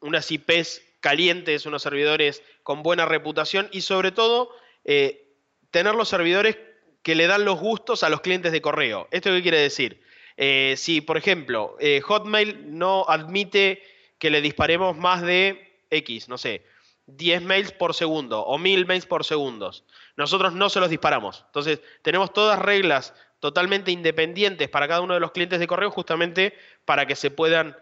[0.00, 4.50] unas IPs calientes, unos servidores con buena reputación y sobre todo
[4.84, 5.34] eh,
[5.70, 6.58] tener los servidores
[7.02, 9.08] que le dan los gustos a los clientes de correo.
[9.10, 10.02] ¿Esto qué quiere decir?
[10.36, 13.82] Eh, si, por ejemplo, eh, Hotmail no admite
[14.18, 16.64] que le disparemos más de X, no sé,
[17.06, 19.72] 10 mails por segundo o 1000 mails por segundo,
[20.16, 21.44] nosotros no se los disparamos.
[21.46, 26.54] Entonces, tenemos todas reglas totalmente independientes para cada uno de los clientes de correo justamente
[26.84, 27.76] para que se puedan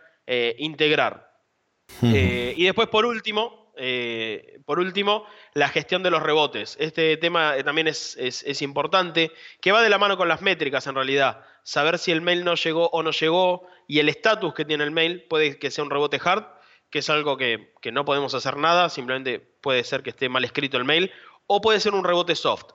[0.58, 1.27] integrar.
[2.02, 5.24] Y después, por último, eh, por último,
[5.54, 6.76] la gestión de los rebotes.
[6.80, 10.88] Este tema eh, también es, es, importante, que va de la mano con las métricas
[10.88, 11.44] en realidad.
[11.62, 14.90] Saber si el mail no llegó o no llegó y el estatus que tiene el
[14.90, 16.44] mail puede que sea un rebote hard,
[16.90, 20.44] que es algo que, que no podemos hacer nada, simplemente puede ser que esté mal
[20.44, 21.12] escrito el mail,
[21.46, 22.72] o puede ser un rebote soft.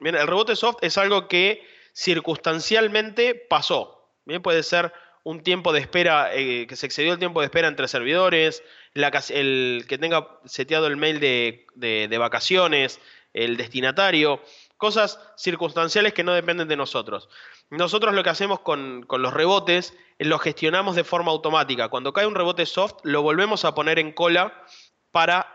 [0.00, 4.10] Bien, el rebote soft es algo que circunstancialmente pasó.
[4.26, 4.92] Bien, puede ser
[5.24, 8.62] un tiempo de espera, eh, que se excedió el tiempo de espera entre servidores,
[8.94, 13.00] el que tenga seteado el mail de, vacaciones,
[13.32, 14.42] el destinatario,
[14.76, 17.28] cosas circunstanciales que no dependen de nosotros.
[17.70, 21.88] Nosotros lo que hacemos con, los rebotes es lo gestionamos de forma automática.
[21.88, 24.64] Cuando cae un rebote soft, lo volvemos a poner en cola
[25.12, 25.46] para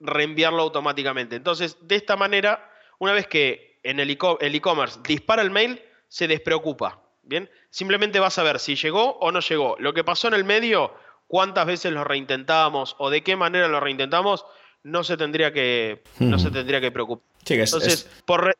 [0.00, 1.36] reenviarlo automáticamente.
[1.36, 7.02] Entonces, de esta manera, una vez que en el e-commerce dispara el mail, se despreocupa.
[7.28, 9.76] Bien, simplemente vas a ver si llegó o no llegó.
[9.78, 10.94] Lo que pasó en el medio,
[11.26, 14.46] cuántas veces lo reintentamos o de qué manera lo reintentamos,
[14.82, 17.28] no se tendría que, no se tendría que preocupar.
[17.50, 18.54] Entonces, por,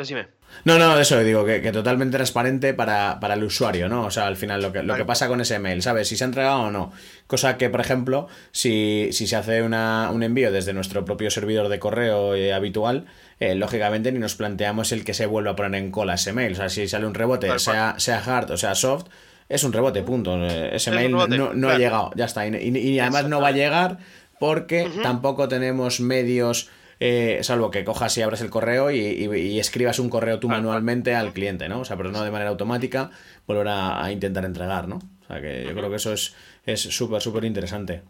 [0.00, 0.28] Decime.
[0.64, 4.06] No, no, eso digo, que, totalmente transparente para, el usuario, ¿no?
[4.06, 6.08] O sea, al final lo que, lo que pasa con ese mail, ¿sabes?
[6.08, 6.92] Si se ha entregado o no.
[7.26, 11.68] Cosa que, por ejemplo, si, si se hace una, un envío desde nuestro propio servidor
[11.68, 13.06] de correo eh, habitual,
[13.40, 16.52] eh, lógicamente ni nos planteamos el que se vuelva a poner en cola ese mail.
[16.52, 19.06] O sea, si sale un rebote, sea, sea hard o sea soft,
[19.48, 20.36] es un rebote, punto.
[20.46, 22.46] Eh, ese mail no, ha llegado, ya está.
[22.46, 23.98] Y, además no va a llegar
[24.38, 26.68] porque tampoco tenemos medios
[27.00, 31.32] eh, salvo que cojas y abras el correo y, escribas un correo tú manualmente al
[31.32, 31.80] cliente, ¿no?
[31.80, 33.10] O sea, pero no de manera automática,
[33.46, 34.96] volver a, intentar entregar, ¿no?
[34.96, 36.34] O sea, que yo creo que eso es
[36.80, 38.02] súper, súper interesante.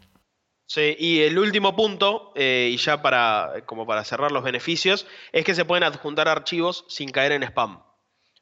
[0.73, 5.43] Sí, y el último punto, eh, y ya para, como para cerrar los beneficios, es
[5.43, 7.83] que se pueden adjuntar archivos sin caer en spam.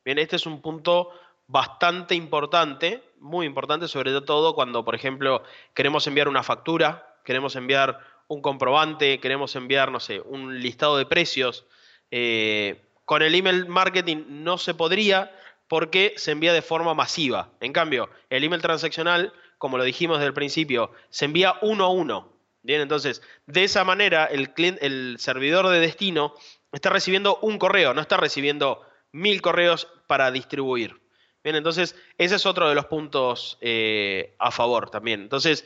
[0.06, 1.10] Bien, este es un punto
[1.48, 5.42] bastante importante, muy importante, sobre todo cuando, por ejemplo,
[5.74, 11.08] queremos enviar una factura, queremos enviar un comprobante, queremos enviar, no sé, un listado de
[11.08, 11.66] precios.
[12.12, 15.36] Eh, con el email marketing no se podría
[15.68, 17.50] porque se envía de forma masiva.
[17.60, 21.90] En cambio, el email transaccional, como lo dijimos desde el principio, se envía uno a
[21.90, 22.34] uno.
[22.64, 26.34] Bien, entonces, de esa manera, el, el servidor de destino
[26.72, 31.00] está recibiendo un correo, no está recibiendo mil correos para distribuir.
[31.44, 35.22] Bien, entonces, ese es otro de los puntos eh, a favor también.
[35.22, 35.66] Entonces,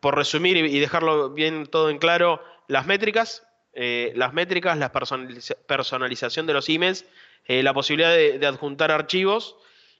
[0.00, 6.46] por resumir y dejarlo bien todo en claro, las métricas, eh, las métricas, la personalización
[6.46, 7.04] de los emails,
[7.46, 9.56] eh, la posibilidad de, adjuntar archivos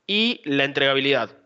[0.06, 1.36] y la entregabilidad.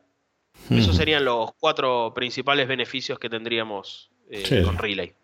[0.71, 5.15] Esos serían los cuatro principales beneficios que tendríamos eh, con Relay.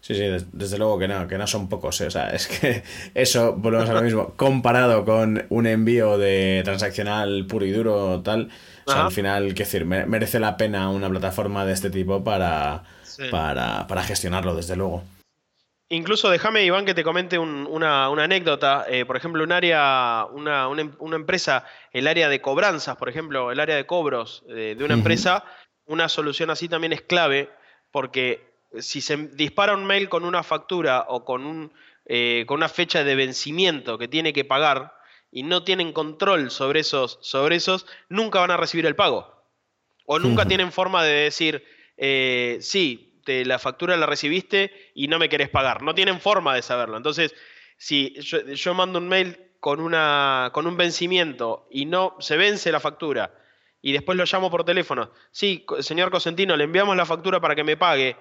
[0.00, 0.22] Sí, sí,
[0.52, 2.00] desde luego que no, que no son pocos.
[2.00, 2.82] O sea, es que
[3.14, 8.48] eso, volvemos a lo mismo, comparado con un envío de transaccional puro y duro, tal,
[8.86, 12.84] al final, qué decir, merece la pena una plataforma de este tipo para,
[13.30, 15.02] para, gestionarlo, desde luego.
[15.90, 18.84] Incluso déjame, Iván, que te comente una, anécdota.
[18.88, 23.58] Eh, por ejemplo, un área, una, una, empresa, el área de cobranzas, por ejemplo, el
[23.58, 25.44] área de cobros de, una empresa,
[25.86, 27.50] una solución así también es clave,
[27.90, 31.72] porque si se dispara un mail con una factura o con, un,
[32.04, 34.92] eh, con una fecha de vencimiento que tiene que pagar,
[35.30, 39.44] y no tienen control sobre esos, sobre esos nunca van a recibir el pago.
[40.06, 41.64] O nunca tienen forma de decir,
[41.98, 45.82] eh, sí, te, la factura la recibiste y no me querés pagar.
[45.82, 46.96] No tienen forma de saberlo.
[46.96, 47.34] Entonces,
[47.76, 52.80] si yo, mando un mail con, una, con un vencimiento y no se vence la
[52.80, 53.34] factura
[53.82, 57.64] y después lo llamo por teléfono, sí, señor Cosentino, le enviamos la factura para que
[57.64, 58.16] me pague,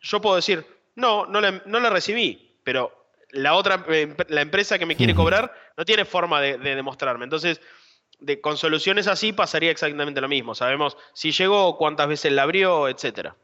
[0.00, 3.00] yo puedo decir, no, no no la recibí, pero
[3.32, 7.24] la otra, eh, la empresa que me quiere cobrar no tiene forma de, demostrarme.
[7.24, 7.60] Entonces,
[8.18, 10.54] de, con soluciones así pasaría exactamente lo mismo.
[10.54, 13.36] Sabemos si llegó, cuántas veces la abrió, etcétera.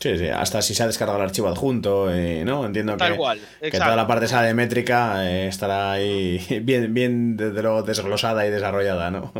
[0.00, 2.66] Sí, sí, hasta si se ha descargado el archivo adjunto, eh, ¿no?
[2.66, 7.62] Entiendo que, que toda la parte esa de métrica eh, estará ahí bien, bien, desde
[7.62, 9.32] luego, desglosada y desarrollada, ¿no?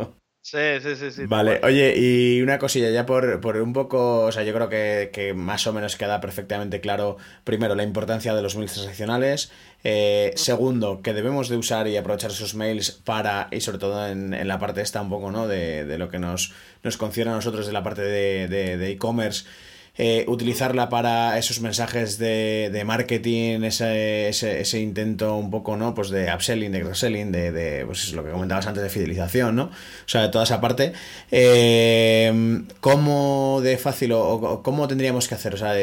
[0.47, 1.25] Sí, sí, sí, sí.
[1.25, 5.33] Vale, oye, y una cosilla ya por, por un poco, o sea, yo creo que,
[5.35, 9.51] más o menos queda perfectamente claro, primero, la importancia de los mails transaccionales,
[9.85, 14.35] eh, segundo, que debemos de usar y aprovechar esos mails para, y sobre todo en,
[14.35, 15.49] en la parte esta un poco, ¿no?
[15.49, 19.47] De, de, lo que nos, nos concierne a nosotros de la parte de e-commerce.
[19.97, 25.95] Eh, utilizarla para esos mensajes de, de marketing, ese, ese, intento un poco, ¿no?
[25.95, 29.65] Pues de upselling, de cross-selling, de, de, pues lo que comentabas antes de fidelización, ¿no?
[29.67, 29.71] O
[30.09, 30.95] sea, de toda esa parte.
[31.31, 35.55] Eh, ¿Cómo de fácil o, cómo tendríamos que hacer?
[35.55, 35.75] O sea,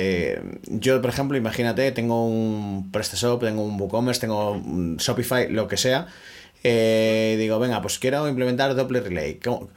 [0.67, 5.77] yo, por ejemplo, imagínate, tengo un PrestaShop, tengo un WooCommerce, tengo un Shopify, lo que
[5.77, 6.07] sea.
[6.63, 9.35] Eh, digo, venga, pues quiero implementar Doppler Relay.
[9.35, 9.69] ¿Cómo,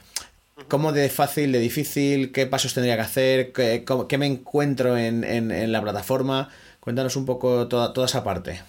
[0.67, 2.31] ¿Cómo de fácil, de difícil?
[2.31, 3.53] ¿Qué pasos tendría que hacer?
[3.53, 6.49] ¿Qué, me encuentro en, la plataforma?
[6.79, 8.61] Cuéntanos un poco toda, esa parte.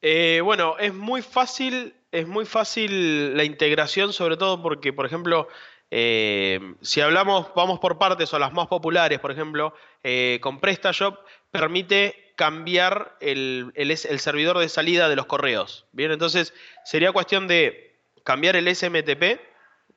[0.00, 5.48] Eh, bueno, es muy fácil, es muy fácil la integración, sobre todo porque, por ejemplo,
[5.90, 11.18] eh, si hablamos, vamos por partes o las más populares, por ejemplo, eh, con PrestaShop
[11.50, 15.86] permite cambiar el, el, servidor de salida de los correos.
[15.92, 16.54] Bien, entonces
[16.84, 19.40] sería cuestión de cambiar el SMTP,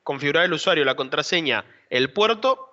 [0.04, 2.70] configurar el usuario, la contraseña, el puerto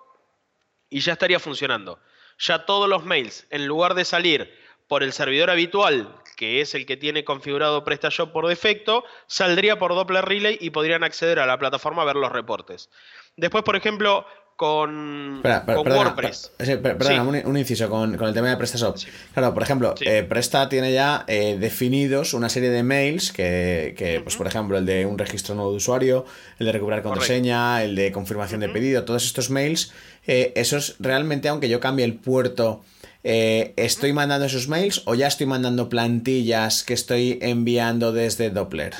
[0.88, 1.98] y ya estaría funcionando.
[2.38, 4.54] Ya todos los mails, en lugar de salir
[4.86, 9.94] por el servidor habitual, que es el que tiene configurado PrestaShop por defecto, saldría por
[9.94, 12.90] Doppler Relay y podrían acceder a la plataforma a ver los reportes.
[13.36, 14.26] Después, por ejemplo,
[14.62, 16.52] con, WordPress.
[16.56, 18.96] perdona, un, inciso con, el tema de PrestaShop.
[19.34, 24.36] Claro, por ejemplo, eh, Presta tiene ya eh, definidos una serie de mails que, pues
[24.36, 26.26] por ejemplo, el de un registro nuevo de usuario,
[26.60, 29.92] el de recuperar contraseña, el de confirmación de pedido, todos estos mails,
[30.28, 32.84] eh, esos realmente, aunque yo cambie el puerto
[33.24, 38.94] eh, ¿estoy mandando esos mails o ya estoy mandando plantillas que estoy enviando desde Doppler?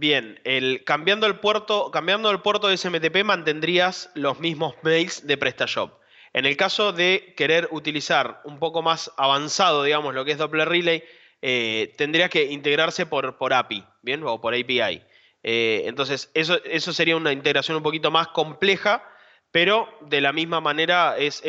[0.00, 5.36] Bien, el, cambiando, el puerto, cambiando el puerto de SMTP mantendrías los mismos mails de
[5.36, 5.92] PrestaShop.
[6.32, 10.70] En el caso de querer utilizar un poco más avanzado, digamos, lo que es Doppler
[10.70, 11.04] Relay,
[11.42, 14.24] eh, tendría que integrarse por, API, ¿bien?
[14.24, 15.02] O por API.
[15.42, 19.04] Eh, entonces, eso, eso sería una integración un poquito más compleja
[19.52, 21.42] pero de la misma manera es,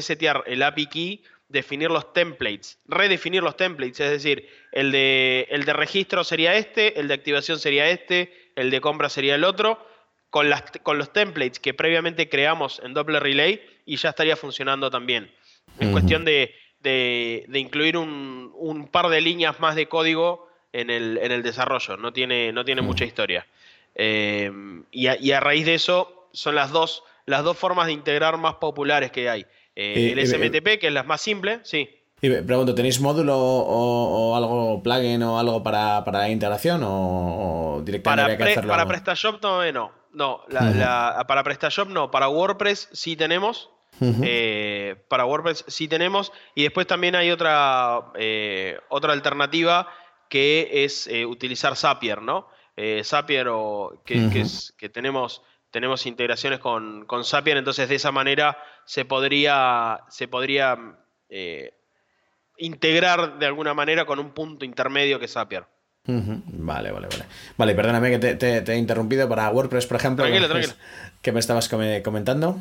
[0.00, 5.64] setear el API key, definir los templates, redefinir los templates, es decir, el de, el
[5.64, 9.78] de registro sería este, el de activación sería este, el de compra sería el otro,
[10.30, 14.90] con, las, con los templates que previamente creamos en Doppler Relay y ya estaría funcionando
[14.90, 15.32] también.
[15.78, 16.54] Es cuestión de,
[17.54, 22.52] incluir un, par de líneas más de código en el, en el desarrollo, no tiene,
[22.52, 23.46] no tiene mucha historia.
[23.94, 24.50] Eh,
[24.90, 28.54] y, y a raíz de eso son las dos las dos formas de integrar más
[28.54, 29.46] populares que hay.
[29.76, 31.88] Eh, el SMTP, que es la más simple, sí.
[32.20, 38.36] Y pregunto, ¿tenéis módulo o, algo, plugin o algo para, para integración o, directamente para,
[38.36, 38.70] que hacerlo?
[38.70, 39.92] Para PrestaShop no, eh, no.
[40.12, 42.10] no para PrestaShop no.
[42.10, 43.70] Para WordPress sí tenemos.
[44.00, 46.32] Eh, para WordPress sí tenemos.
[46.54, 48.12] Y después también hay otra,
[48.88, 49.88] otra alternativa
[50.30, 52.48] que es utilizar Zapier, ¿no?
[53.02, 55.42] Zapier o que, es, que tenemos
[55.74, 60.78] tenemos integraciones con, con Zapier, entonces de esa manera se podría, se podría
[61.28, 61.74] eh,
[62.58, 65.66] integrar de alguna manera con un punto intermedio que es Zapier.
[66.06, 67.24] Vale, vale, vale.
[67.56, 70.24] Vale, perdóname que te, he interrumpido para WordPress, por ejemplo.
[70.24, 70.74] Tranquilo, tranquilo.
[71.20, 72.60] Que me estabas comentando.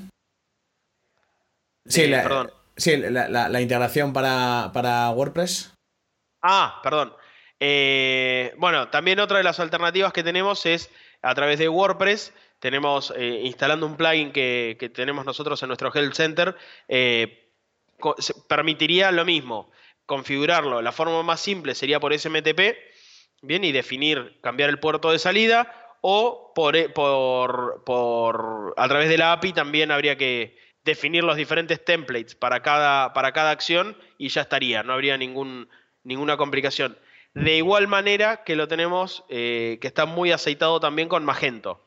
[1.86, 5.72] Sí, la, Sí, la, integración para, para, WordPress.
[6.42, 7.14] Ah, perdón.
[7.60, 10.90] Eh, bueno, también otra de las alternativas que tenemos es
[11.22, 16.14] a través de WordPress tenemos eh, instalando un plugin que, tenemos nosotros en nuestro Health
[16.14, 16.56] Center,
[16.88, 17.52] eh,
[18.48, 19.70] permitiría lo mismo,
[20.06, 20.82] configurarlo.
[20.82, 22.78] La forma más simple sería por SMTP,
[23.42, 29.10] bien, y definir, cambiar el puerto de salida, o por, eh, por, por a través
[29.10, 33.98] de la API también habría que definir los diferentes templates para cada, para cada acción
[34.18, 35.68] y ya estaría, no habría ningún,
[36.04, 36.98] ninguna complicación.
[37.34, 41.83] De igual manera que lo tenemos, que está muy aceitado también con Magento.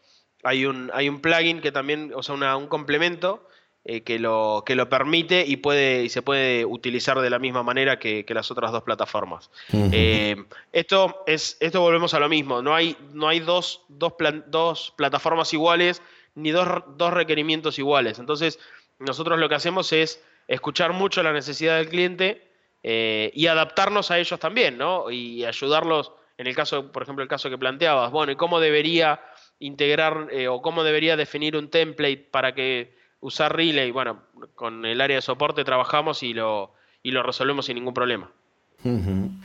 [0.46, 3.48] Hay un, hay un plugin que también, o sea, un complemento
[3.84, 7.62] eh, que, lo, que lo permite y, puede, y se puede utilizar de la misma
[7.62, 9.50] manera que, las otras dos plataformas.
[9.72, 10.36] Eh,
[10.72, 14.14] esto, es, esto volvemos a lo mismo, no hay, no hay dos, dos,
[14.46, 16.02] dos plataformas iguales
[16.34, 18.18] ni dos, dos requerimientos iguales.
[18.18, 18.58] Entonces,
[18.98, 22.46] nosotros lo que hacemos es escuchar mucho la necesidad del cliente
[22.82, 25.10] eh, y adaptarnos a ellos también, ¿no?
[25.10, 29.20] Y ayudarlos, en el caso, por ejemplo, el caso que planteabas, bueno, ¿y cómo debería
[29.58, 33.90] integrar eh, o cómo debería definir un template para que usar Relay.
[33.90, 34.22] Bueno,
[34.54, 38.30] con el área de soporte trabajamos y lo, y lo resolvemos sin ningún problema.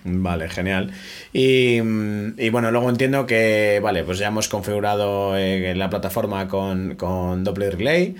[0.03, 0.91] Vale, genial.
[1.33, 1.79] Y,
[2.49, 7.77] bueno, luego entiendo que, vale, pues ya hemos configurado eh, la plataforma con, con Doppler
[7.77, 8.15] Relay.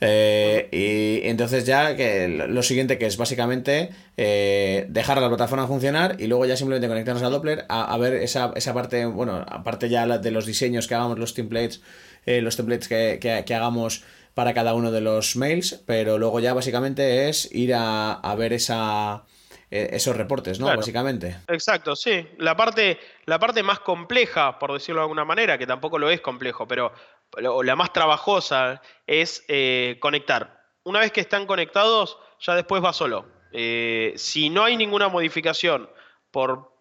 [0.00, 6.16] Eh, y entonces ya que lo siguiente que es básicamente eh, dejar la plataforma funcionar
[6.18, 10.06] y luego ya simplemente conectarnos a Doppler a, ver esa, esa, parte, bueno, aparte ya
[10.18, 11.80] de los diseños que hagamos, los templates,
[12.26, 16.54] eh, los templates que, que, hagamos para cada uno de los mails, pero luego ya
[16.54, 19.24] básicamente es ir a, a ver esa
[19.70, 20.66] esos reportes, ¿no?
[20.66, 21.36] Básicamente.
[21.48, 22.28] Exacto, sí.
[22.38, 26.20] La parte, la parte más compleja, por decirlo de alguna manera, que tampoco lo es
[26.20, 26.92] complejo, pero
[27.40, 30.62] la más trabajosa es eh, conectar.
[30.84, 33.26] Una vez que están conectados, ya después va solo.
[33.52, 35.88] Eh, si no hay ninguna modificación
[36.30, 36.72] por,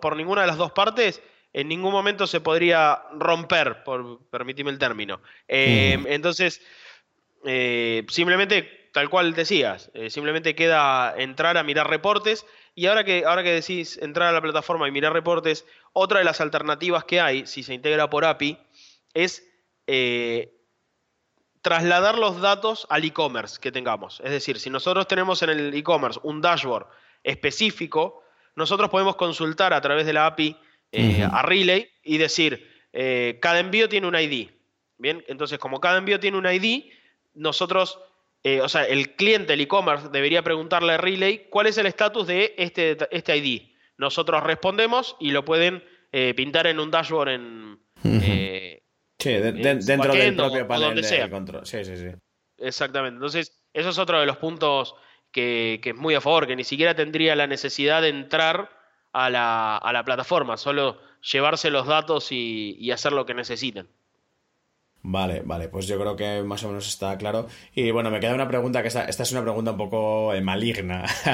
[0.00, 4.78] por ninguna de las dos partes, en ningún momento se podría romper, por permitirme el
[4.78, 5.20] término.
[5.48, 6.62] Eh, entonces,
[8.08, 13.42] simplemente tal cual decías, eh, simplemente queda entrar a mirar reportes y ahora que, ahora
[13.42, 17.46] que decís entrar a la plataforma y mirar reportes, otra de las alternativas que hay,
[17.46, 18.58] si se integra por API,
[19.14, 19.47] es
[19.88, 20.54] eh,
[21.62, 24.20] trasladar los datos al e-commerce que tengamos.
[24.24, 26.86] Es decir, si nosotros tenemos en el e-commerce un dashboard
[27.24, 28.22] específico,
[28.54, 30.56] nosotros podemos consultar a través de la API
[30.92, 32.78] eh, a Relay y decir,
[33.40, 34.50] cada envío tiene un ID.
[34.96, 36.92] Bien, entonces como cada envío tiene un ID,
[37.34, 37.98] nosotros
[38.44, 42.26] eh, o sea, el cliente, el e-commerce, debería preguntarle a Relay cuál es el estatus
[42.26, 43.62] de este, este ID.
[43.96, 47.80] Nosotros respondemos y lo pueden eh, pintar en un dashboard en.
[48.04, 48.84] Eh,
[49.18, 51.66] sí, dentro del propio panel de control.
[51.66, 52.08] Sí, sí, sí.
[52.58, 53.16] Exactamente.
[53.16, 54.94] Entonces, eso es otro de los puntos
[55.30, 58.70] que, es muy a favor, que ni siquiera tendría la necesidad de entrar
[59.12, 63.88] a la, plataforma, solo llevarse los datos y hacer lo que necesiten.
[65.02, 67.46] Vale, vale, pues yo creo que más o menos está claro.
[67.74, 70.40] Y bueno, me queda una pregunta que esta, esta es una pregunta un poco eh,
[70.40, 71.04] maligna.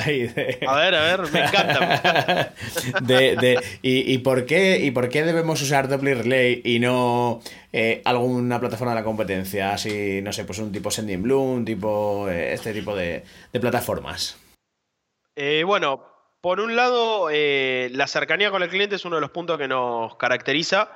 [0.67, 2.53] A ver, a ver, me encanta.
[3.03, 7.41] de, y, por qué, ¿Y por qué debemos usar Doppler Relay y no
[7.73, 9.73] eh, alguna plataforma de la competencia?
[9.73, 14.39] Así, no sé, pues un tipo Sending Bloom, tipo, eh, este tipo de, plataformas.
[15.65, 16.05] bueno,
[16.41, 20.17] por un lado, la cercanía con el cliente es uno de los puntos que nos
[20.17, 20.91] caracteriza.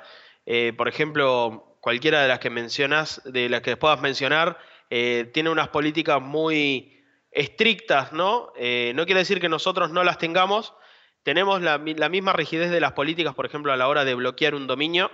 [0.77, 4.57] por ejemplo, cualquiera de las que mencionas, de las que puedas mencionar,
[4.89, 8.51] eh, tiene unas políticas muy estrictas, ¿no?
[8.55, 10.73] Eh, no quiere decir que nosotros no las tengamos,
[11.23, 14.67] tenemos la, misma rigidez de las políticas, por ejemplo, a la hora de bloquear un
[14.67, 15.11] dominio,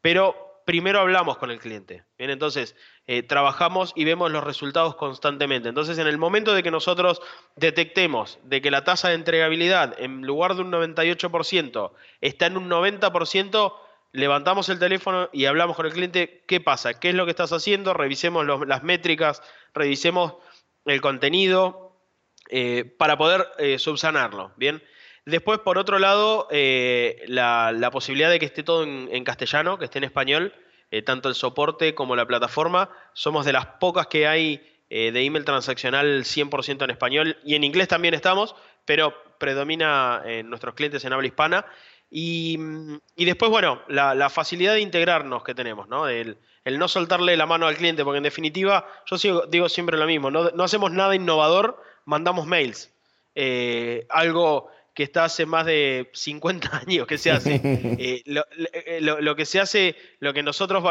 [0.00, 2.04] pero primero hablamos con el cliente.
[2.18, 5.68] Bien, entonces eh, trabajamos y vemos los resultados constantemente.
[5.68, 7.22] Entonces, en el momento de que nosotros
[7.56, 12.68] detectemos de que la tasa de entregabilidad, en lugar de un 98%, está en un
[12.68, 13.74] 90%,
[14.16, 16.98] levantamos el teléfono y hablamos con el cliente, ¿qué pasa?
[16.98, 17.92] ¿Qué es lo que estás haciendo?
[17.92, 19.42] Revisemos las métricas,
[19.74, 20.36] revisemos
[20.86, 22.00] el contenido
[22.48, 24.82] eh, para poder eh, subsanarlo, ¿bien?
[25.26, 29.98] Después, por otro lado, eh, la, posibilidad de que esté todo en, castellano, que esté
[29.98, 30.54] en español,
[31.04, 32.90] tanto el soporte como la plataforma.
[33.12, 37.88] Somos de las pocas que hay de email transaccional 100% en español y en inglés
[37.88, 38.54] también estamos,
[38.84, 41.66] pero predomina en nuestros clientes en habla hispana.
[42.10, 42.56] Y,
[43.16, 46.08] después, bueno, la, facilidad de integrarnos que tenemos, ¿no?
[46.08, 50.30] El, no soltarle la mano al cliente, porque en definitiva, yo digo siempre lo mismo,
[50.30, 52.92] no, hacemos nada innovador, mandamos mails.
[53.34, 57.60] Eh, algo que está hace más de 50 años que se hace.
[57.98, 60.84] Eh, eh, lo, que se hace, lo que nosotros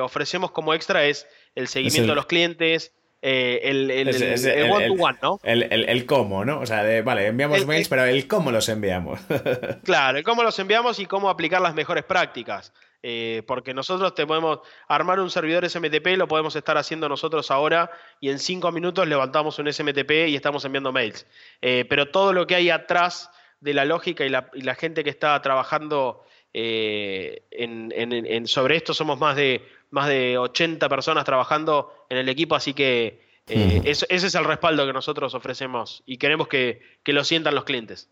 [0.00, 2.92] ofrecemos como extra es el seguimiento de los clientes,
[3.22, 5.40] el, one to one, ¿no?
[5.44, 6.60] El, cómo, ¿no?
[6.60, 9.20] O sea, vale, enviamos mails, pero el cómo los enviamos.
[9.84, 12.72] claro, el cómo los enviamos y cómo aplicar las mejores prácticas.
[13.04, 17.90] Eh, porque nosotros te podemos armar un servidor SMTP, lo podemos estar haciendo nosotros ahora
[18.20, 21.26] y en cinco minutos levantamos un SMTP y estamos enviando mails.
[21.60, 25.40] Eh, pero todo lo que hay atrás de la lógica y la, gente que está
[25.42, 29.62] trabajando eh, en, sobre esto, somos más de
[29.92, 34.86] más de 80 personas trabajando en el equipo, así que eh, ese es el respaldo
[34.86, 38.08] que nosotros ofrecemos y queremos que, lo sientan los clientes.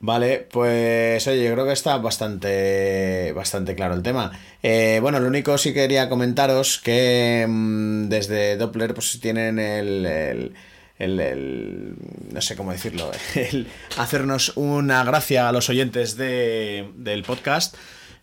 [0.00, 4.30] Vale, pues oye, yo creo que está bastante, bastante claro el tema.
[4.62, 10.52] Eh, bueno, lo único sí quería comentaros que mm, desde Doppler pues tienen el,
[10.98, 11.94] el,
[12.32, 13.66] no sé cómo decirlo, el
[13.96, 17.74] hacernos una gracia a los oyentes de, del podcast.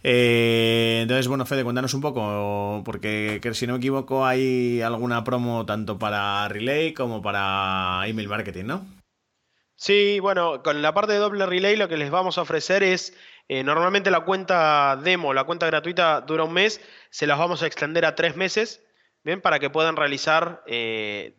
[0.08, 5.66] Eh, entonces, bueno, Fede, cuéntanos un poco, porque si no me equivoco hay alguna promo
[5.66, 8.86] tanto para Relay como para email marketing, ¿no?
[9.76, 13.18] Sí, bueno, con la parte de doble relay lo que les vamos a ofrecer es,
[13.50, 17.66] eh, normalmente la cuenta demo, la cuenta gratuita dura un mes, se las vamos a
[17.66, 18.84] extender a tres meses,
[19.24, 19.42] ¿bien?
[19.42, 21.36] Para que puedan realizar eh,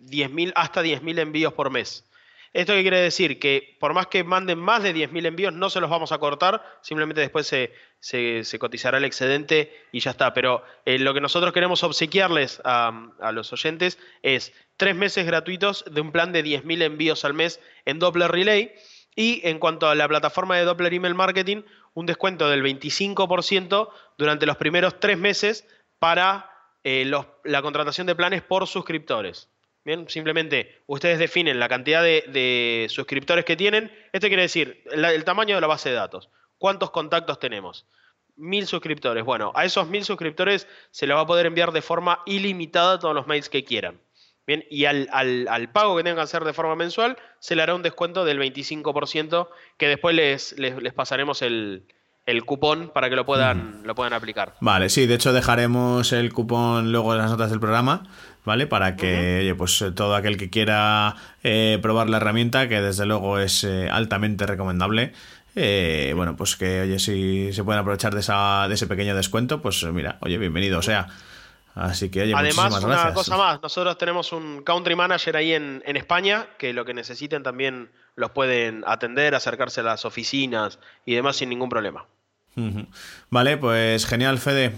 [0.56, 2.10] hasta 10.000 envíos por mes.
[2.56, 3.38] ¿Esto qué quiere decir?
[3.38, 6.64] Que por más que manden más de 10.000 envíos, no se los vamos a cortar,
[6.80, 10.32] simplemente después se, cotizará el excedente y ya está.
[10.32, 16.00] Pero eh, lo que nosotros queremos obsequiarles a, los oyentes es tres meses gratuitos de
[16.00, 18.72] un plan de 10.000 envíos al mes en Doppler Relay.
[19.14, 24.46] Y en cuanto a la plataforma de Doppler Email Marketing, un descuento del 25% durante
[24.46, 26.50] los primeros tres meses para
[26.84, 27.04] eh,
[27.44, 29.50] la contratación de planes por suscriptores.
[29.86, 33.92] Bien, simplemente ustedes definen la cantidad de, suscriptores que tienen.
[34.12, 36.28] Esto quiere decir el tamaño de la base de datos.
[36.58, 37.86] ¿Cuántos contactos tenemos?
[38.34, 39.24] Mil suscriptores.
[39.24, 43.14] Bueno, a esos mil suscriptores se les va a poder enviar de forma ilimitada todos
[43.14, 44.00] los mails que quieran.
[44.44, 47.82] Bien, y al, pago que tengan que hacer de forma mensual, se le hará un
[47.82, 51.86] descuento del 25%, que después les, les, pasaremos el,
[52.44, 54.54] cupón para que lo puedan, lo puedan aplicar.
[54.60, 58.02] Vale, sí, de hecho dejaremos el cupón luego en las notas del programa
[58.46, 58.66] ¿vale?
[58.66, 61.16] Para que, oye, pues todo aquel que quiera
[61.82, 65.12] probar la herramienta, que desde luego es altamente recomendable,
[65.54, 69.84] bueno, pues que, oye, si se pueden aprovechar de, esa, de ese pequeño descuento, pues
[69.84, 71.08] mira, oye, bienvenido sea.
[71.76, 76.46] Así que, oye, Además, una cosa más, nosotros tenemos un country manager ahí en, España
[76.56, 81.50] que lo que necesiten también los pueden atender, acercarse a las oficinas y demás sin
[81.50, 82.06] ningún problema.
[83.30, 84.72] Vale, pues genial, Fede.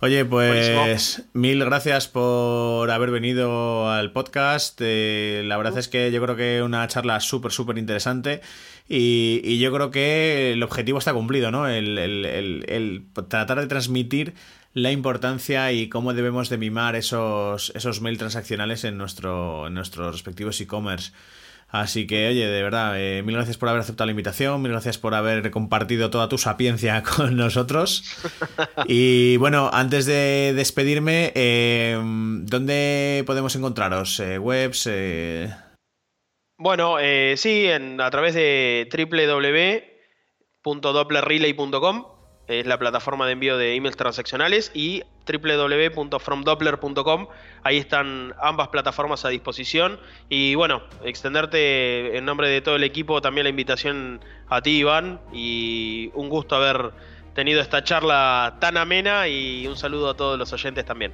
[0.00, 4.80] Oye, pues mil gracias por haber venido al podcast.
[4.82, 8.40] Eh, la verdad es que yo creo que una charla súper, súper interesante.
[8.88, 11.68] Y, yo creo que el objetivo está cumplido, ¿no?
[11.68, 14.34] El, el tratar de transmitir
[14.74, 20.12] la importancia y cómo debemos de mimar esos, esos mail transaccionales en, nuestro, en nuestros
[20.12, 21.12] respectivos e-commerce.
[21.72, 24.98] Así que, oye, de verdad, eh, mil gracias por haber aceptado la invitación, mil gracias
[24.98, 28.04] por haber compartido toda tu sapiencia con nosotros.
[28.86, 34.20] Y bueno, antes de despedirme, eh, ¿dónde podemos encontraros?
[34.20, 34.86] Eh, ¿Webs?
[36.58, 36.98] Bueno,
[37.36, 38.86] sí, en, a través de
[40.62, 42.04] www.dopplerrelay.com
[42.48, 47.26] es la plataforma de envío de emails transaccionales, y www.fromdoppler.com.
[47.62, 49.98] Ahí están ambas plataformas a disposición.
[50.28, 55.20] Y bueno, extenderte en nombre de todo el equipo también la invitación a ti, Iván,
[55.32, 56.92] y un gusto haber
[57.34, 61.12] tenido esta charla tan amena y un saludo a todos los oyentes también.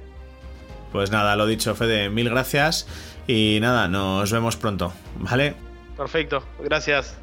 [0.91, 2.87] Pues nada, lo dicho, Fede, mil gracias
[3.27, 5.53] y nada, nos vemos pronto, ¿vale?
[5.95, 7.15] Perfecto, gracias.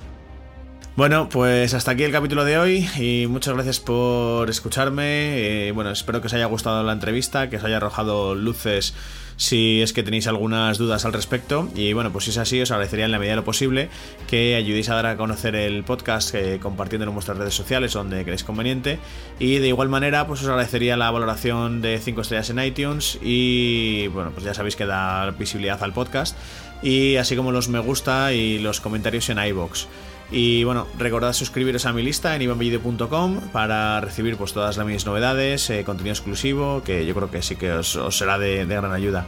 [0.96, 5.68] Bueno, pues hasta aquí el capítulo de hoy y muchas gracias por escucharme.
[5.68, 8.94] Eh, bueno, espero que os haya gustado la entrevista, que os haya arrojado luces
[9.36, 11.68] si es que tenéis algunas dudas al respecto.
[11.74, 13.90] Y bueno, pues si es así, os agradecería en la medida de lo posible
[14.26, 18.24] que ayudéis a dar a conocer el podcast eh, compartiéndolo en vuestras redes sociales donde
[18.24, 18.98] queréis conveniente.
[19.38, 24.06] Y de igual manera, pues os agradecería la valoración de 5 estrellas en iTunes y
[24.14, 26.38] bueno, pues ya sabéis que da visibilidad al podcast.
[26.82, 29.88] Y así como los me gusta y los comentarios en iBox.
[30.30, 35.06] Y bueno, recordad suscribiros a mi lista en ivanvideo.com para recibir pues todas las mis
[35.06, 39.24] novedades, eh, contenido exclusivo, que yo creo que sí que os, será de, gran ayuda.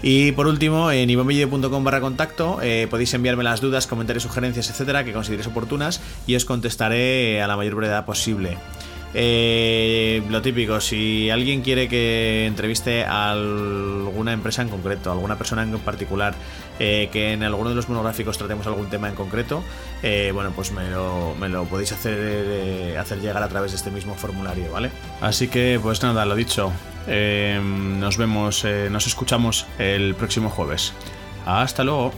[0.00, 5.02] Y por último, en ivanvideo.com barra contacto eh, podéis enviarme las dudas, comentarios, sugerencias, etcétera,
[5.02, 8.58] que consideréis oportunas y os contestaré a la mayor brevedad posible.
[9.14, 15.36] Eh, lo típico, si alguien quiere que entreviste a alguna empresa en concreto, a alguna
[15.36, 16.34] persona en particular,
[16.78, 19.62] eh, que en alguno de los monográficos tratemos algún tema en concreto,
[20.02, 23.90] eh, bueno, pues me lo, me lo podéis hacer, hacer llegar a través de este
[23.90, 24.90] mismo formulario, ¿vale?
[25.20, 26.70] Así que, pues nada, lo dicho,
[27.06, 30.92] nos vemos, nos escuchamos el próximo jueves.
[31.46, 32.12] Hasta luego.